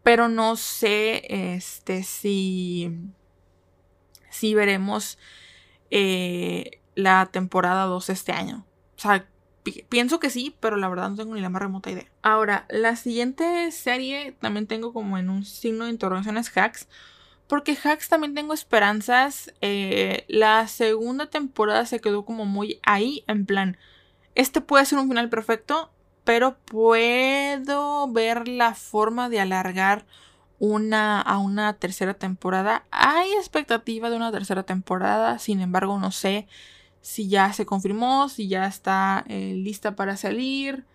Pero 0.03 0.29
no 0.29 0.55
sé 0.55 1.55
este, 1.55 2.03
si, 2.03 2.91
si 4.29 4.55
veremos 4.55 5.19
eh, 5.91 6.79
la 6.95 7.27
temporada 7.27 7.85
2 7.85 8.09
este 8.09 8.31
año. 8.31 8.65
O 8.97 8.99
sea, 8.99 9.27
pienso 9.89 10.19
que 10.19 10.29
sí, 10.29 10.55
pero 10.59 10.77
la 10.77 10.89
verdad 10.89 11.09
no 11.09 11.17
tengo 11.17 11.35
ni 11.35 11.41
la 11.41 11.49
más 11.49 11.61
remota 11.61 11.91
idea. 11.91 12.05
Ahora, 12.21 12.65
la 12.69 12.95
siguiente 12.95 13.71
serie 13.71 14.31
también 14.39 14.67
tengo 14.67 14.93
como 14.93 15.17
en 15.17 15.29
un 15.29 15.45
signo 15.45 15.85
de 15.85 15.91
interrogación 15.91 16.37
es 16.37 16.55
Hacks. 16.55 16.87
Porque 17.51 17.77
Hacks 17.83 18.07
también 18.07 18.33
tengo 18.33 18.53
esperanzas. 18.53 19.53
Eh, 19.59 20.23
la 20.29 20.69
segunda 20.69 21.29
temporada 21.29 21.85
se 21.85 21.99
quedó 21.99 22.23
como 22.23 22.45
muy 22.45 22.79
ahí, 22.83 23.25
en 23.27 23.45
plan, 23.45 23.77
este 24.35 24.61
puede 24.61 24.85
ser 24.85 24.99
un 24.99 25.09
final 25.09 25.27
perfecto, 25.27 25.91
pero 26.23 26.55
puedo 26.63 28.09
ver 28.09 28.47
la 28.47 28.73
forma 28.73 29.27
de 29.27 29.41
alargar 29.41 30.05
una 30.59 31.19
a 31.19 31.39
una 31.39 31.73
tercera 31.73 32.13
temporada. 32.13 32.85
Hay 32.89 33.29
expectativa 33.33 34.09
de 34.09 34.15
una 34.15 34.31
tercera 34.31 34.63
temporada, 34.63 35.37
sin 35.37 35.59
embargo 35.59 35.99
no 35.99 36.11
sé 36.11 36.47
si 37.01 37.27
ya 37.27 37.51
se 37.51 37.65
confirmó, 37.65 38.29
si 38.29 38.47
ya 38.47 38.65
está 38.65 39.25
eh, 39.27 39.55
lista 39.57 39.97
para 39.97 40.15
salir. 40.15 40.85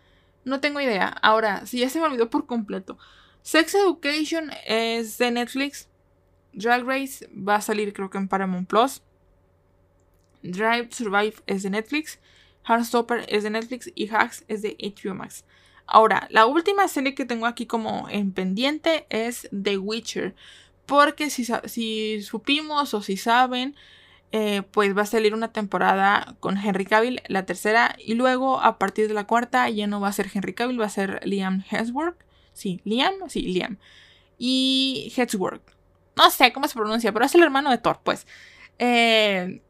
No 0.46 0.60
tengo 0.60 0.80
idea. 0.80 1.08
Ahora, 1.20 1.66
si 1.66 1.80
ya 1.80 1.90
se 1.90 2.00
me 2.00 2.06
olvidó 2.06 2.30
por 2.30 2.46
completo. 2.46 2.96
Sex 3.42 3.74
Education 3.74 4.52
es 4.66 5.18
de 5.18 5.30
Netflix. 5.32 5.90
Drag 6.56 6.84
Race 6.84 7.28
va 7.32 7.56
a 7.56 7.60
salir 7.60 7.92
creo 7.92 8.10
que 8.10 8.18
en 8.18 8.28
Paramount 8.28 8.68
Plus. 8.68 9.02
Drive 10.42 10.88
Survive 10.90 11.34
es 11.46 11.62
de 11.62 11.70
Netflix. 11.70 12.18
Heartstopper 12.66 13.26
es 13.28 13.44
de 13.44 13.50
Netflix 13.50 13.90
y 13.94 14.08
Hacks 14.08 14.44
es 14.48 14.62
de 14.62 14.76
HBO 14.80 15.14
Max. 15.14 15.44
Ahora, 15.86 16.26
la 16.30 16.46
última 16.46 16.88
serie 16.88 17.14
que 17.14 17.24
tengo 17.24 17.46
aquí 17.46 17.66
como 17.66 18.08
en 18.08 18.32
pendiente 18.32 19.06
es 19.08 19.48
The 19.50 19.78
Witcher. 19.78 20.34
Porque 20.84 21.30
si, 21.30 21.46
si 21.66 22.22
supimos 22.22 22.94
o 22.94 23.02
si 23.02 23.16
saben, 23.16 23.76
eh, 24.32 24.62
pues 24.72 24.96
va 24.96 25.02
a 25.02 25.06
salir 25.06 25.34
una 25.34 25.52
temporada 25.52 26.36
con 26.40 26.56
Henry 26.56 26.84
Cavill, 26.84 27.22
la 27.28 27.46
tercera, 27.46 27.96
y 28.04 28.14
luego 28.14 28.60
a 28.60 28.78
partir 28.78 29.08
de 29.08 29.14
la 29.14 29.26
cuarta 29.26 29.68
ya 29.70 29.86
no 29.86 30.00
va 30.00 30.08
a 30.08 30.12
ser 30.12 30.28
Henry 30.32 30.54
Cavill, 30.54 30.80
va 30.80 30.86
a 30.86 30.90
ser 30.90 31.20
Liam 31.24 31.64
Hemsworth. 31.70 32.16
Sí, 32.52 32.80
Liam, 32.84 33.14
sí, 33.28 33.42
Liam. 33.42 33.78
Y 34.38 35.12
Hemsworth. 35.16 35.75
No 36.16 36.30
sé 36.30 36.52
cómo 36.52 36.66
se 36.68 36.74
pronuncia, 36.74 37.12
pero 37.12 37.24
es 37.24 37.34
el 37.34 37.42
hermano 37.42 37.70
de 37.70 37.78
Thor, 37.78 38.00
pues. 38.02 38.26
Eh, 38.78 39.62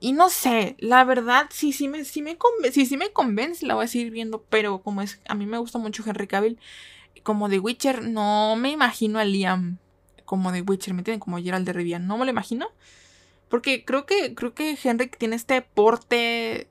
y 0.00 0.12
no 0.12 0.28
sé, 0.28 0.76
la 0.78 1.04
verdad, 1.04 1.46
sí, 1.50 1.72
sí 1.72 1.88
me, 1.88 2.04
sí 2.04 2.20
me, 2.20 2.36
sí, 2.72 2.96
me 2.96 3.10
convence, 3.10 3.66
la 3.66 3.74
voy 3.74 3.86
a 3.86 3.88
seguir 3.88 4.10
viendo, 4.10 4.42
pero 4.50 4.82
como 4.82 5.00
es, 5.00 5.20
a 5.26 5.34
mí 5.34 5.46
me 5.46 5.58
gusta 5.58 5.78
mucho 5.78 6.02
Henry 6.06 6.26
Cavill, 6.26 6.58
como 7.22 7.48
de 7.48 7.58
Witcher, 7.58 8.02
no 8.04 8.54
me 8.56 8.70
imagino 8.70 9.18
a 9.18 9.24
Liam 9.24 9.78
como 10.24 10.52
de 10.52 10.62
Witcher, 10.62 10.94
¿me 10.94 11.00
entienden? 11.00 11.20
Como 11.20 11.38
Gerald 11.38 11.68
de 11.68 11.98
no 11.98 12.18
me 12.18 12.24
lo 12.24 12.30
imagino. 12.30 12.68
Porque 13.48 13.84
creo 13.84 14.06
que, 14.06 14.34
creo 14.34 14.54
que 14.54 14.76
Henry 14.82 15.08
tiene 15.08 15.36
este 15.36 15.62
porte 15.62 16.68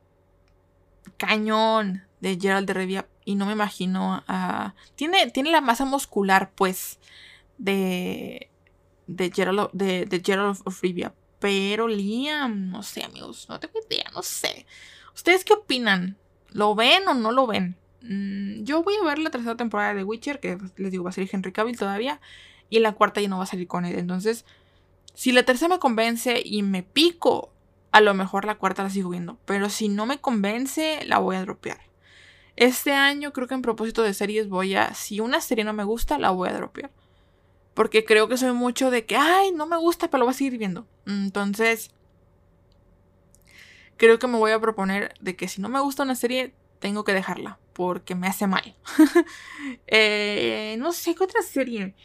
cañón 1.17 2.03
de 2.19 2.37
Gerald 2.39 2.67
de 2.67 2.73
Rivia 2.73 3.07
y 3.25 3.35
no 3.35 3.45
me 3.45 3.53
imagino 3.53 4.23
a... 4.27 4.75
Tiene, 4.95 5.31
tiene 5.31 5.51
la 5.51 5.61
masa 5.61 5.85
muscular, 5.85 6.51
pues, 6.55 6.99
de, 7.57 8.49
de, 9.07 9.31
Gerald, 9.31 9.69
de, 9.73 10.05
de 10.05 10.21
Gerald 10.23 10.57
of 10.65 10.81
Rivia, 10.81 11.13
pero 11.39 11.87
Liam, 11.87 12.69
no 12.69 12.83
sé, 12.83 13.03
amigos, 13.03 13.47
no 13.49 13.59
tengo 13.59 13.79
idea, 13.89 14.05
no 14.13 14.21
sé. 14.21 14.65
¿Ustedes 15.13 15.43
qué 15.43 15.53
opinan? 15.53 16.17
¿Lo 16.51 16.75
ven 16.75 17.07
o 17.07 17.13
no 17.13 17.31
lo 17.31 17.47
ven? 17.47 17.75
Mm, 18.01 18.63
yo 18.63 18.83
voy 18.83 18.95
a 18.95 19.05
ver 19.05 19.19
la 19.19 19.31
tercera 19.31 19.55
temporada 19.55 19.93
de 19.93 20.03
Witcher, 20.03 20.39
que 20.39 20.57
les 20.77 20.91
digo, 20.91 21.03
va 21.03 21.09
a 21.09 21.13
salir 21.13 21.29
Henry 21.31 21.51
Cavill 21.51 21.77
todavía. 21.77 22.19
Y 22.69 22.79
la 22.79 22.93
cuarta 22.93 23.21
ya 23.21 23.27
no 23.27 23.37
va 23.37 23.43
a 23.43 23.47
salir 23.47 23.67
con 23.67 23.85
él. 23.85 23.97
Entonces, 23.97 24.45
si 25.13 25.31
la 25.31 25.43
tercera 25.43 25.75
me 25.75 25.79
convence 25.79 26.41
y 26.43 26.63
me 26.63 26.83
pico, 26.83 27.51
a 27.91 28.01
lo 28.01 28.13
mejor 28.13 28.45
la 28.45 28.55
cuarta 28.55 28.83
la 28.83 28.89
sigo 28.89 29.09
viendo. 29.09 29.37
Pero 29.45 29.69
si 29.69 29.89
no 29.89 30.05
me 30.05 30.19
convence, 30.19 31.05
la 31.05 31.19
voy 31.19 31.35
a 31.35 31.41
dropear. 31.41 31.81
Este 32.55 32.93
año 32.93 33.33
creo 33.33 33.47
que 33.47 33.53
en 33.53 33.61
propósito 33.61 34.03
de 34.03 34.13
series 34.13 34.49
voy 34.49 34.75
a... 34.75 34.93
Si 34.93 35.19
una 35.19 35.41
serie 35.41 35.63
no 35.63 35.73
me 35.73 35.83
gusta, 35.83 36.17
la 36.17 36.31
voy 36.31 36.49
a 36.49 36.53
dropear. 36.53 36.91
Porque 37.73 38.05
creo 38.05 38.27
que 38.27 38.37
soy 38.37 38.53
mucho 38.53 38.91
de 38.91 39.05
que, 39.05 39.15
ay, 39.15 39.51
no 39.51 39.65
me 39.65 39.77
gusta, 39.77 40.09
pero 40.09 40.19
lo 40.19 40.25
voy 40.25 40.33
a 40.33 40.37
seguir 40.37 40.57
viendo. 40.57 40.87
Entonces, 41.05 41.91
creo 43.97 44.19
que 44.19 44.27
me 44.27 44.37
voy 44.37 44.51
a 44.51 44.59
proponer 44.59 45.13
de 45.19 45.35
que 45.35 45.47
si 45.47 45.61
no 45.61 45.69
me 45.69 45.79
gusta 45.79 46.03
una 46.03 46.15
serie, 46.15 46.53
tengo 46.79 47.03
que 47.03 47.13
dejarla. 47.13 47.59
Porque 47.73 48.13
me 48.15 48.27
hace 48.27 48.47
mal. 48.47 48.75
Eh, 49.87 50.75
no 50.79 50.91
sé 50.91 51.15
qué 51.15 51.23
otra 51.23 51.41
serie. 51.41 51.95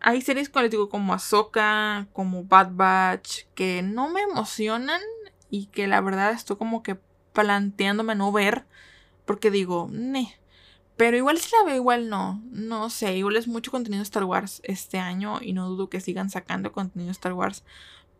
Hay 0.00 0.22
series, 0.22 0.48
como 0.48 0.62
les 0.62 0.70
digo, 0.70 0.88
como 0.88 1.12
Ahsoka, 1.12 2.06
como 2.12 2.44
Bad 2.44 2.70
Batch, 2.72 3.44
que 3.54 3.82
no 3.82 4.08
me 4.08 4.22
emocionan 4.22 5.00
y 5.50 5.66
que 5.66 5.86
la 5.86 6.00
verdad 6.00 6.32
estoy 6.32 6.56
como 6.56 6.82
que 6.82 6.96
planteándome 7.32 8.14
no 8.14 8.32
ver. 8.32 8.64
Porque 9.24 9.50
digo, 9.50 9.88
ne 9.90 10.38
pero 10.96 11.16
igual 11.16 11.38
si 11.38 11.50
la 11.56 11.64
veo, 11.64 11.76
igual 11.76 12.08
no. 12.08 12.42
No 12.50 12.90
sé, 12.90 13.16
igual 13.16 13.36
es 13.36 13.48
mucho 13.48 13.70
contenido 13.70 14.02
Star 14.02 14.24
Wars 14.24 14.60
este 14.64 14.98
año 14.98 15.38
y 15.40 15.52
no 15.52 15.68
dudo 15.68 15.88
que 15.88 16.00
sigan 16.00 16.30
sacando 16.30 16.72
contenido 16.72 17.10
Star 17.10 17.32
Wars 17.32 17.64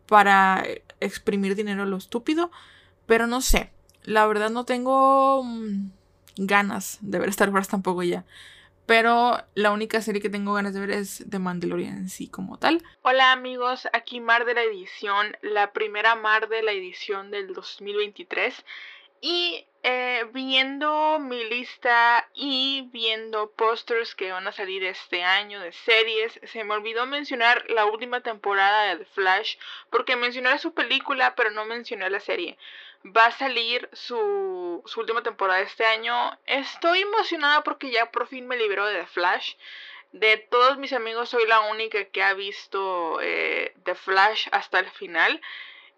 para 0.07 0.65
exprimir 0.99 1.55
dinero 1.55 1.83
a 1.83 1.85
lo 1.85 1.97
estúpido. 1.97 2.51
Pero 3.05 3.27
no 3.27 3.41
sé, 3.41 3.71
la 4.03 4.25
verdad 4.25 4.49
no 4.49 4.65
tengo 4.65 5.43
mm, 5.43 5.91
ganas 6.37 6.97
de 7.01 7.19
ver 7.19 7.29
Star 7.29 7.49
Wars 7.49 7.67
tampoco 7.67 8.03
ya. 8.03 8.25
Pero 8.85 9.37
la 9.55 9.71
única 9.71 10.01
serie 10.01 10.21
que 10.21 10.29
tengo 10.29 10.53
ganas 10.53 10.73
de 10.73 10.81
ver 10.81 10.91
es 10.91 11.23
The 11.29 11.39
Mandalorian 11.39 11.97
en 11.97 12.09
sí 12.09 12.27
como 12.27 12.57
tal. 12.57 12.83
Hola 13.01 13.31
amigos, 13.31 13.87
aquí 13.93 14.19
Mar 14.19 14.43
de 14.43 14.55
la 14.55 14.63
edición, 14.63 15.37
la 15.41 15.71
primera 15.71 16.15
Mar 16.15 16.49
de 16.49 16.63
la 16.63 16.73
edición 16.73 17.31
del 17.31 17.53
2023. 17.53 18.65
Y 19.25 19.65
eh, 19.83 20.25
viendo 20.33 21.17
mi 21.17 21.45
lista 21.45 22.27
y 22.33 22.89
viendo 22.91 23.51
pósters 23.51 24.15
que 24.15 24.33
van 24.33 24.45
a 24.45 24.51
salir 24.51 24.83
este 24.83 25.23
año 25.23 25.61
de 25.61 25.71
series, 25.71 26.41
se 26.43 26.65
me 26.65 26.73
olvidó 26.73 27.05
mencionar 27.05 27.63
la 27.69 27.85
última 27.85 28.19
temporada 28.19 28.83
de 28.83 28.97
The 28.97 29.05
Flash, 29.05 29.55
porque 29.89 30.17
mencioné 30.17 30.59
su 30.59 30.73
película, 30.73 31.35
pero 31.35 31.51
no 31.51 31.63
mencioné 31.63 32.09
la 32.09 32.19
serie. 32.19 32.57
Va 33.15 33.27
a 33.27 33.31
salir 33.31 33.87
su, 33.93 34.83
su 34.85 34.99
última 34.99 35.23
temporada 35.23 35.61
este 35.61 35.85
año. 35.85 36.37
Estoy 36.45 37.03
emocionada 37.03 37.63
porque 37.63 37.91
ya 37.91 38.11
por 38.11 38.27
fin 38.27 38.45
me 38.45 38.57
liberó 38.57 38.85
de 38.87 38.99
The 38.99 39.07
Flash. 39.07 39.53
De 40.11 40.35
todos 40.35 40.77
mis 40.77 40.91
amigos 40.91 41.29
soy 41.29 41.47
la 41.47 41.61
única 41.61 42.03
que 42.03 42.23
ha 42.23 42.33
visto 42.33 43.21
eh, 43.21 43.73
The 43.85 43.95
Flash 43.95 44.49
hasta 44.51 44.79
el 44.79 44.89
final 44.91 45.39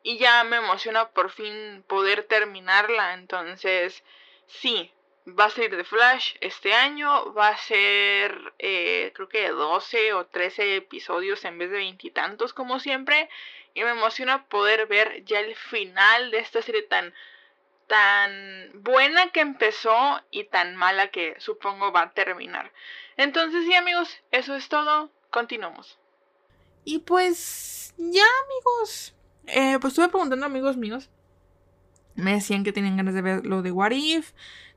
y 0.05 0.19
ya 0.19 0.43
me 0.43 0.57
emociona 0.57 1.09
por 1.09 1.31
fin 1.31 1.83
poder 1.87 2.25
terminarla. 2.25 3.15
Entonces, 3.15 4.03
sí, 4.45 4.91
va 5.27 5.45
a 5.45 5.49
salir 5.49 5.75
de 5.75 5.83
Flash 5.83 6.35
este 6.41 6.75
año. 6.75 7.33
Va 7.33 7.47
a 7.47 7.57
ser, 7.57 8.53
eh, 8.59 9.11
creo 9.15 9.27
que 9.27 9.49
12 9.49 10.13
o 10.13 10.27
13 10.27 10.75
episodios 10.75 11.43
en 11.43 11.57
vez 11.57 11.71
de 11.71 11.77
veintitantos, 11.77 12.53
como 12.53 12.79
siempre. 12.79 13.29
Y 13.73 13.83
me 13.83 13.89
emociona 13.89 14.45
poder 14.45 14.85
ver 14.85 15.25
ya 15.25 15.39
el 15.39 15.55
final 15.55 16.29
de 16.29 16.37
esta 16.37 16.61
serie 16.61 16.83
tan, 16.83 17.11
tan 17.87 18.73
buena 18.75 19.31
que 19.31 19.39
empezó 19.39 20.21
y 20.29 20.43
tan 20.43 20.75
mala 20.75 21.07
que 21.07 21.35
supongo 21.39 21.91
va 21.91 22.03
a 22.03 22.13
terminar. 22.13 22.71
Entonces, 23.17 23.65
sí, 23.65 23.73
amigos, 23.73 24.21
eso 24.29 24.55
es 24.55 24.69
todo. 24.69 25.09
Continuamos. 25.31 25.97
Y 26.83 26.99
pues, 26.99 27.95
ya, 27.97 28.27
amigos 28.45 29.14
eh, 29.47 29.77
pues 29.79 29.91
estuve 29.91 30.09
preguntando 30.09 30.45
a 30.45 30.49
amigos 30.49 30.77
míos. 30.77 31.09
Me 32.15 32.33
decían 32.33 32.63
que 32.63 32.71
tenían 32.71 32.97
ganas 32.97 33.13
de 33.13 33.21
ver 33.21 33.45
lo 33.45 33.61
de 33.61 33.71
What 33.71 33.91
If. 33.91 34.31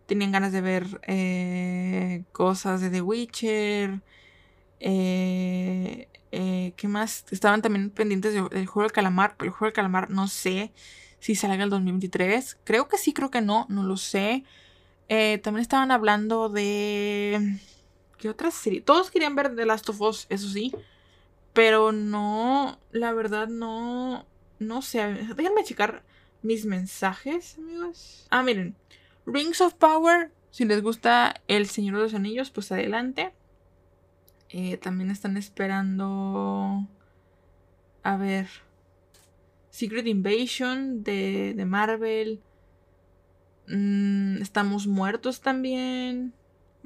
Tenían 0.06 0.32
ganas 0.32 0.52
de 0.52 0.60
ver 0.60 1.00
eh, 1.06 2.24
cosas 2.32 2.80
de 2.80 2.90
The 2.90 3.02
Witcher. 3.02 4.02
Eh, 4.80 6.08
¿Qué 6.30 6.88
más? 6.88 7.24
Estaban 7.30 7.62
también 7.62 7.90
pendientes 7.90 8.34
del 8.34 8.66
juego 8.66 8.82
del 8.82 8.92
calamar. 8.92 9.36
Pero 9.36 9.50
el 9.50 9.52
juego 9.52 9.66
del 9.66 9.74
calamar 9.74 10.10
no 10.10 10.28
sé 10.28 10.72
si 11.20 11.34
salga 11.34 11.62
el 11.62 11.70
2023. 11.70 12.58
Creo 12.64 12.88
que 12.88 12.98
sí, 12.98 13.12
creo 13.12 13.30
que 13.30 13.40
no. 13.40 13.66
No 13.68 13.82
lo 13.82 13.96
sé. 13.96 14.44
también 15.08 15.62
estaban 15.62 15.90
hablando 15.90 16.48
de... 16.48 17.58
¿Qué 18.18 18.28
otra 18.28 18.50
serie? 18.50 18.80
Todos 18.80 19.12
querían 19.12 19.36
ver 19.36 19.54
The 19.54 19.64
Last 19.64 19.88
of 19.88 20.00
Us, 20.00 20.26
eso 20.28 20.48
sí. 20.48 20.74
Pero 21.52 21.92
no, 21.92 22.78
la 22.90 23.12
verdad 23.12 23.48
no, 23.48 24.26
no 24.58 24.82
sé, 24.82 24.98
déjenme 25.36 25.64
checar 25.64 26.02
mis 26.42 26.64
mensajes, 26.64 27.56
amigos. 27.58 28.26
Ah, 28.30 28.42
miren. 28.42 28.76
Rings 29.26 29.60
of 29.60 29.74
Power. 29.74 30.30
Si 30.50 30.64
les 30.64 30.82
gusta 30.82 31.42
El 31.46 31.66
Señor 31.66 31.96
de 31.96 32.02
los 32.02 32.14
Anillos, 32.14 32.50
pues 32.50 32.72
adelante. 32.72 33.32
Eh, 34.48 34.76
también 34.78 35.10
están 35.10 35.36
esperando. 35.36 36.86
A 38.02 38.16
ver. 38.16 38.48
Secret 39.70 40.06
Invasion 40.06 41.02
de, 41.04 41.54
de 41.54 41.64
Marvel. 41.64 42.40
Mm, 43.66 44.40
estamos 44.40 44.86
muertos 44.86 45.40
también. 45.40 46.32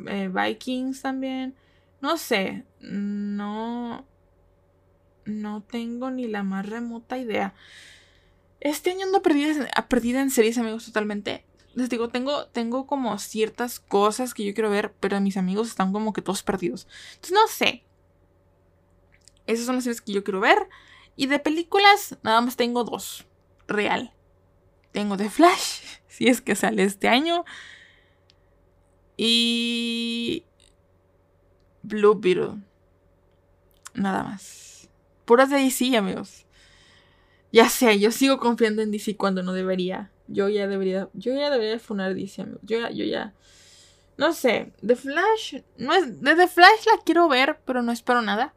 Eh, 0.06 0.28
Vikings 0.28 1.02
también. 1.02 1.54
No 2.00 2.16
sé. 2.16 2.64
no. 2.80 4.04
No 5.24 5.62
tengo 5.62 6.10
ni 6.10 6.26
la 6.26 6.42
más 6.42 6.66
remota 6.66 7.18
idea. 7.18 7.54
Este 8.60 8.90
año 8.90 9.06
ando 9.06 9.22
perdida, 9.22 9.68
perdida 9.88 10.20
en 10.20 10.30
series, 10.30 10.58
amigos, 10.58 10.86
totalmente. 10.86 11.44
Les 11.74 11.88
digo, 11.88 12.08
tengo, 12.10 12.46
tengo 12.46 12.86
como 12.86 13.18
ciertas 13.18 13.80
cosas 13.80 14.34
que 14.34 14.44
yo 14.44 14.54
quiero 14.54 14.70
ver, 14.70 14.92
pero 15.00 15.20
mis 15.20 15.36
amigos 15.36 15.68
están 15.68 15.92
como 15.92 16.12
que 16.12 16.22
todos 16.22 16.42
perdidos. 16.42 16.86
Entonces, 17.14 17.32
no 17.32 17.48
sé. 17.48 17.84
Esas 19.46 19.66
son 19.66 19.76
las 19.76 19.84
series 19.84 20.00
que 20.00 20.12
yo 20.12 20.22
quiero 20.22 20.40
ver. 20.40 20.68
Y 21.16 21.26
de 21.26 21.38
películas, 21.38 22.18
nada 22.22 22.40
más 22.40 22.56
tengo 22.56 22.84
dos. 22.84 23.26
Real. 23.66 24.12
Tengo 24.92 25.16
The 25.16 25.30
Flash, 25.30 25.80
si 26.08 26.28
es 26.28 26.40
que 26.40 26.54
sale 26.54 26.84
este 26.84 27.08
año. 27.08 27.44
Y. 29.16 30.44
Blue 31.82 32.14
Beetle. 32.14 32.62
Nada 33.94 34.22
más. 34.22 34.71
Puras 35.24 35.50
de 35.50 35.56
DC, 35.56 35.96
amigos. 35.96 36.46
Ya 37.52 37.68
sé, 37.68 37.98
yo 37.98 38.10
sigo 38.10 38.38
confiando 38.38 38.82
en 38.82 38.90
DC 38.90 39.16
cuando 39.16 39.42
no 39.42 39.52
debería. 39.52 40.10
Yo 40.26 40.48
ya 40.48 40.66
debería. 40.66 41.08
Yo 41.12 41.34
ya 41.34 41.50
debería 41.50 41.78
funar 41.78 42.14
DC, 42.14 42.42
amigos. 42.42 42.60
Yo 42.64 42.78
ya, 42.80 42.90
yo 42.90 43.04
ya. 43.04 43.34
No 44.16 44.32
sé. 44.32 44.72
The 44.84 44.96
Flash. 44.96 45.56
No 45.76 45.92
es. 45.94 46.20
De 46.22 46.34
The 46.34 46.48
Flash 46.48 46.86
la 46.86 47.02
quiero 47.04 47.28
ver, 47.28 47.60
pero 47.64 47.82
no 47.82 47.92
espero 47.92 48.22
nada. 48.22 48.54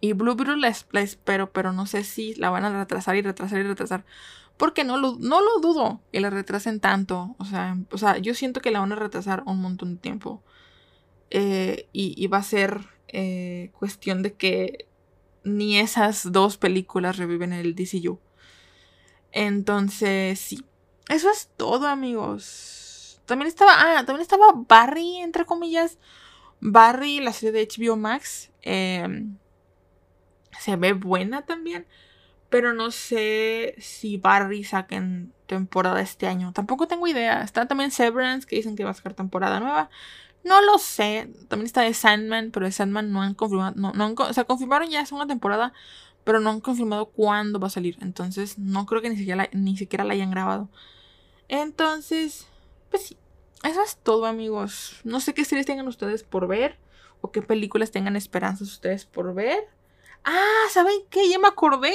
Y 0.00 0.12
Blue 0.12 0.36
Beetle 0.36 0.56
la, 0.56 0.68
espero, 1.00 1.52
pero 1.52 1.72
no 1.72 1.86
sé 1.86 2.04
si 2.04 2.34
la 2.34 2.50
van 2.50 2.64
a 2.64 2.78
retrasar 2.78 3.16
y 3.16 3.22
retrasar 3.22 3.58
y 3.58 3.64
retrasar. 3.64 4.04
Porque 4.56 4.84
no 4.84 4.96
lo, 4.96 5.16
no 5.18 5.40
lo 5.40 5.60
dudo 5.60 6.00
que 6.12 6.20
la 6.20 6.30
retrasen 6.30 6.80
tanto. 6.80 7.34
O 7.38 7.44
sea, 7.44 7.76
o 7.90 7.98
sea, 7.98 8.18
yo 8.18 8.34
siento 8.34 8.60
que 8.60 8.70
la 8.70 8.80
van 8.80 8.92
a 8.92 8.96
retrasar 8.96 9.42
un 9.46 9.60
montón 9.60 9.94
de 9.94 10.00
tiempo. 10.00 10.42
Eh, 11.30 11.88
y, 11.92 12.26
va 12.28 12.38
a 12.38 12.42
ser 12.42 12.80
eh, 13.08 13.70
cuestión 13.78 14.22
de 14.22 14.32
que 14.34 14.87
ni 15.48 15.78
esas 15.78 16.30
dos 16.32 16.56
películas 16.56 17.16
reviven 17.16 17.52
el 17.52 17.74
DCU. 17.74 18.20
Entonces, 19.32 20.38
sí. 20.38 20.64
Eso 21.08 21.30
es 21.30 21.50
todo, 21.56 21.88
amigos. 21.88 23.20
También 23.26 23.48
estaba. 23.48 23.72
Ah, 23.76 24.04
también 24.04 24.22
estaba 24.22 24.52
Barry, 24.54 25.16
entre 25.16 25.44
comillas. 25.44 25.98
Barry, 26.60 27.20
la 27.20 27.32
serie 27.32 27.52
de 27.52 27.68
HBO 27.68 27.96
Max. 27.96 28.50
Eh, 28.62 29.26
se 30.58 30.76
ve 30.76 30.92
buena 30.92 31.42
también. 31.42 31.86
Pero 32.50 32.72
no 32.72 32.90
sé 32.90 33.74
si 33.78 34.16
Barry 34.16 34.64
saquen 34.64 35.32
temporada 35.46 36.00
este 36.00 36.26
año. 36.26 36.52
Tampoco 36.52 36.88
tengo 36.88 37.06
idea. 37.06 37.42
Está 37.42 37.66
también 37.66 37.90
Severance, 37.90 38.46
que 38.46 38.56
dicen 38.56 38.76
que 38.76 38.84
va 38.84 38.90
a 38.90 38.94
sacar 38.94 39.14
temporada 39.14 39.60
nueva. 39.60 39.90
No 40.44 40.60
lo 40.62 40.78
sé. 40.78 41.30
También 41.48 41.66
está 41.66 41.82
de 41.82 41.94
Sandman, 41.94 42.50
pero 42.50 42.66
de 42.66 42.72
Sandman 42.72 43.12
no 43.12 43.22
han 43.22 43.34
confirmado. 43.34 43.74
No, 43.76 43.92
no 43.92 44.14
o 44.16 44.32
sea, 44.32 44.44
confirmaron 44.44 44.88
ya 44.88 45.04
una 45.12 45.26
temporada, 45.26 45.72
pero 46.24 46.40
no 46.40 46.50
han 46.50 46.60
confirmado 46.60 47.06
cuándo 47.06 47.58
va 47.58 47.66
a 47.68 47.70
salir. 47.70 47.96
Entonces, 48.00 48.58
no 48.58 48.86
creo 48.86 49.02
que 49.02 49.10
ni 49.10 49.16
siquiera 49.16 49.44
la, 49.44 49.48
ni 49.52 49.76
siquiera 49.76 50.04
la 50.04 50.14
hayan 50.14 50.30
grabado. 50.30 50.68
Entonces, 51.48 52.46
pues 52.90 53.06
sí. 53.06 53.16
Eso 53.64 53.82
es 53.82 53.96
todo, 53.96 54.26
amigos. 54.26 55.00
No 55.04 55.20
sé 55.20 55.34
qué 55.34 55.44
series 55.44 55.66
tengan 55.66 55.88
ustedes 55.88 56.22
por 56.22 56.46
ver. 56.46 56.78
O 57.20 57.32
qué 57.32 57.42
películas 57.42 57.90
tengan 57.90 58.14
esperanzas 58.14 58.68
ustedes 58.68 59.04
por 59.04 59.34
ver. 59.34 59.58
Ah, 60.24 60.66
¿saben 60.70 61.00
qué? 61.10 61.28
Ya 61.28 61.38
me 61.38 61.48
acordé. 61.48 61.92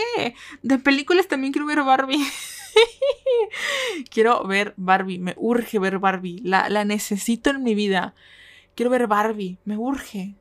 De 0.62 0.78
películas 0.80 1.28
también 1.28 1.54
quiero 1.54 1.66
ver 1.66 1.84
Barbie. 1.84 2.24
quiero 4.10 4.46
ver 4.46 4.74
Barbie. 4.78 5.20
Me 5.20 5.34
urge 5.38 5.80
ver 5.80 6.00
Barbie. 6.00 6.42
La, 6.44 6.70
la 6.70 6.86
necesito 6.86 7.50
en 7.50 7.64
mi 7.64 7.76
vida. 7.76 8.16
Quiero 8.76 8.90
ver 8.90 9.08
Barbie. 9.08 9.58
Me 9.66 9.78
urge. 9.78 10.36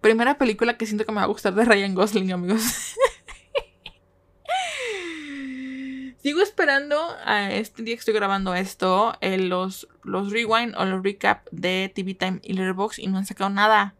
Primera 0.00 0.38
película 0.38 0.76
que 0.76 0.86
siento 0.86 1.04
que 1.04 1.12
me 1.12 1.16
va 1.16 1.24
a 1.24 1.26
gustar 1.26 1.54
de 1.54 1.64
Ryan 1.64 1.94
Gosling, 1.94 2.32
amigos. 2.32 2.62
Sigo 6.22 6.42
esperando 6.42 6.98
a 7.24 7.52
este 7.52 7.82
día 7.82 7.94
que 7.94 8.00
estoy 8.00 8.14
grabando 8.14 8.54
esto, 8.54 9.14
los, 9.20 9.86
los 10.02 10.32
rewind 10.32 10.74
o 10.76 10.84
los 10.84 11.02
recap 11.04 11.46
de 11.52 11.92
TV 11.94 12.14
Time 12.14 12.40
y 12.42 12.54
Letterboxd 12.54 12.98
y 12.98 13.06
no 13.06 13.18
han 13.18 13.26
sacado 13.26 13.48
nada. 13.48 13.94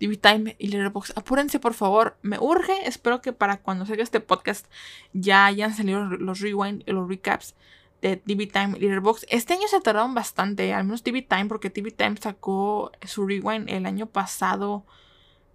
TV 0.00 0.16
Time 0.16 0.56
y 0.58 0.68
Letterboxd. 0.68 1.16
Apúrense, 1.16 1.60
por 1.60 1.74
favor. 1.74 2.16
Me 2.22 2.38
urge. 2.38 2.88
Espero 2.88 3.20
que 3.20 3.32
para 3.32 3.58
cuando 3.58 3.84
salga 3.84 4.02
este 4.02 4.18
podcast 4.18 4.66
ya 5.12 5.44
hayan 5.44 5.74
salido 5.74 6.04
los 6.04 6.40
rewind 6.40 6.82
y 6.86 6.92
los 6.92 7.06
recaps 7.06 7.54
de 8.00 8.16
TV 8.16 8.46
Time 8.46 8.78
y 8.78 8.80
Letterboxd. 8.80 9.26
Este 9.28 9.52
año 9.52 9.68
se 9.68 9.80
tardaron 9.80 10.14
bastante, 10.14 10.72
al 10.72 10.84
menos 10.84 11.02
TV 11.02 11.20
Time, 11.20 11.46
porque 11.46 11.68
TV 11.68 11.90
Time 11.90 12.16
sacó 12.16 12.90
su 13.02 13.26
rewind 13.26 13.68
el 13.68 13.84
año 13.84 14.06
pasado, 14.06 14.86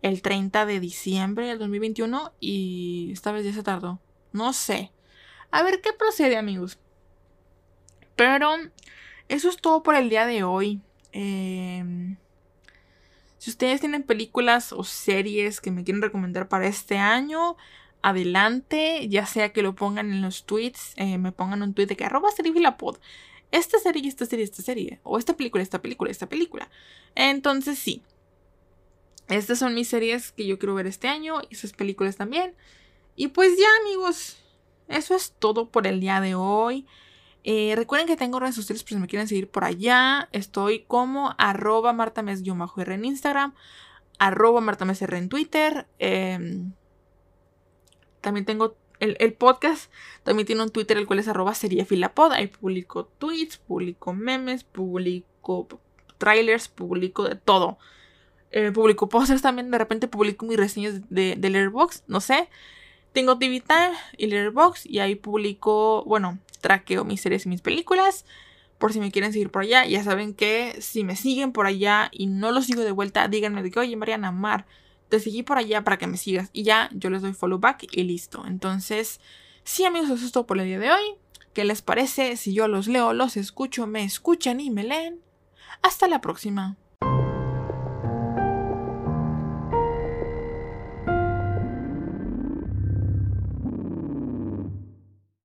el 0.04 0.22
30 0.22 0.68
de 0.68 0.80
diciembre 0.80 1.48
del 1.48 1.58
2021, 1.58 2.32
y 2.40 3.10
esta 3.12 3.32
vez 3.32 3.46
ya 3.46 3.54
se 3.54 3.64
tardó. 3.64 4.00
No 4.32 4.54
sé. 4.54 4.92
A 5.50 5.64
ver 5.64 5.82
qué 5.82 5.92
procede, 5.92 6.38
amigos. 6.38 6.78
Pero 8.16 8.52
eso 9.28 9.50
es 9.50 9.58
todo 9.58 9.82
por 9.82 9.96
el 9.96 10.10
día 10.10 10.28
de 10.28 10.44
hoy. 10.44 10.82
Eh, 11.14 12.16
si 13.46 13.52
ustedes 13.52 13.80
tienen 13.80 14.02
películas 14.02 14.74
o 14.74 14.84
series 14.84 15.62
que 15.62 15.70
me 15.70 15.84
quieren 15.84 16.02
recomendar 16.02 16.48
para 16.48 16.66
este 16.66 16.98
año, 16.98 17.58
adelante, 18.02 19.08
ya 19.08 19.28
sea 19.28 19.54
que 19.54 19.62
lo 19.62 19.76
pongan 19.76 20.12
en 20.12 20.24
los 20.24 20.48
tweets, 20.48 20.94
eh, 20.96 21.20
me 21.20 21.32
pongan 21.32 21.62
un 21.62 21.76
tweet 21.76 21.86
de 21.86 21.96
que 21.96 22.06
arroba 22.06 22.30
pod. 22.80 22.98
Esta 23.52 23.78
serie, 23.78 24.08
esta 24.10 24.26
serie, 24.26 24.46
esta 24.46 24.64
serie. 24.64 25.00
O 25.04 25.20
esta 25.20 25.38
película, 25.38 25.62
esta 25.62 25.80
película, 25.80 26.10
esta 26.10 26.28
película. 26.28 26.72
Entonces 27.14 27.78
sí. 27.78 28.02
Estas 29.28 29.60
son 29.60 29.76
mis 29.76 29.90
series 29.90 30.32
que 30.32 30.48
yo 30.48 30.58
quiero 30.58 30.74
ver 30.74 30.88
este 30.88 31.08
año 31.08 31.40
y 31.48 31.54
sus 31.54 31.74
películas 31.74 32.18
también. 32.18 32.56
Y 33.16 33.28
pues 33.28 33.60
ya 33.60 33.68
amigos, 33.84 34.38
eso 34.88 35.16
es 35.16 35.36
todo 35.38 35.70
por 35.70 35.86
el 35.86 36.00
día 36.00 36.20
de 36.20 36.34
hoy. 36.34 36.88
Eh, 37.48 37.76
recuerden 37.76 38.08
que 38.08 38.18
tengo 38.18 38.40
redes 38.40 38.56
sociales 38.56 38.82
por 38.82 38.90
si 38.90 38.96
me 38.96 39.06
quieren 39.06 39.28
seguir 39.28 39.52
por 39.52 39.66
allá. 39.66 40.30
Estoy 40.32 40.80
como 40.88 41.36
arroba 41.38 41.94
martames-r 41.94 42.94
en 42.96 43.06
Instagram, 43.06 43.54
arroba 44.18 44.62
martamesr 44.62 45.14
en 45.14 45.30
Twitter. 45.30 45.88
Em, 46.00 46.74
también 48.22 48.46
tengo 48.46 48.76
el, 49.00 49.34
podcast, 49.34 49.92
también 50.24 50.48
tiene 50.48 50.64
un 50.64 50.72
Twitter 50.72 50.98
el 50.98 51.06
cual 51.06 51.20
es 51.20 51.28
arroba 51.28 51.54
seriafilapod. 51.54 52.32
Ahí 52.32 52.48
publico 52.48 53.06
tweets, 53.20 53.58
publico 53.58 54.12
memes, 54.12 54.64
publico 54.64 55.68
trailers, 56.18 56.68
publico 56.68 57.26
de 57.26 57.36
todo. 57.36 57.78
Eh, 58.50 58.72
publico 58.72 59.08
posters 59.08 59.44
también, 59.44 59.70
de 59.70 59.78
repente 59.78 60.08
publico 60.08 60.48
mis 60.48 60.58
reseñas 60.58 61.08
de, 61.12 61.36
de 61.38 61.50
Letterboxd, 61.52 62.06
no 62.08 62.22
sé. 62.22 62.50
Tengo 63.14 63.38
Time 63.38 63.62
y 64.18 64.26
Letterboxd 64.28 64.88
y 64.88 65.00
ahí 65.00 65.14
publico, 65.16 66.04
bueno, 66.06 66.40
traqueo 66.66 67.06
mis 67.06 67.22
series 67.22 67.46
y 67.46 67.50
mis 67.50 67.62
películas. 67.62 68.26
Por 68.80 68.92
si 68.92 69.00
me 69.00 69.12
quieren 69.12 69.32
seguir 69.32 69.52
por 69.52 69.62
allá, 69.62 69.86
ya 69.86 70.04
saben 70.04 70.34
que 70.34 70.82
si 70.82 71.04
me 71.04 71.16
siguen 71.16 71.52
por 71.52 71.68
allá 71.68 72.10
y 72.12 72.26
no 72.26 72.52
los 72.52 72.66
sigo 72.66 72.82
de 72.82 72.92
vuelta, 72.92 73.28
díganme 73.28 73.62
de 73.62 73.70
que, 73.70 73.80
oye, 73.80 73.96
Mariana 73.96 74.32
Mar, 74.32 74.66
te 75.10 75.20
seguí 75.20 75.44
por 75.44 75.60
allá 75.60 75.84
para 75.84 76.00
que 76.00 76.08
me 76.08 76.18
sigas. 76.18 76.50
Y 76.54 76.64
ya 76.64 76.90
yo 76.92 77.12
les 77.12 77.22
doy 77.22 77.34
follow 77.34 77.60
back 77.60 77.86
y 77.92 78.04
listo. 78.04 78.44
Entonces, 78.48 79.22
sí, 79.64 79.86
amigos, 79.86 80.10
eso 80.10 80.26
es 80.26 80.32
todo 80.32 80.48
por 80.48 80.58
el 80.58 80.66
día 80.66 80.80
de 80.80 80.92
hoy. 80.92 81.04
¿Qué 81.54 81.66
les 81.66 81.84
parece 81.84 82.36
si 82.36 82.56
yo 82.56 82.68
los 82.68 82.88
leo, 82.88 83.14
los 83.14 83.38
escucho, 83.38 83.86
me 83.86 84.04
escuchan 84.04 84.60
y 84.60 84.72
me 84.72 84.84
leen? 84.84 85.22
Hasta 85.84 86.08
la 86.08 86.20
próxima. 86.20 86.78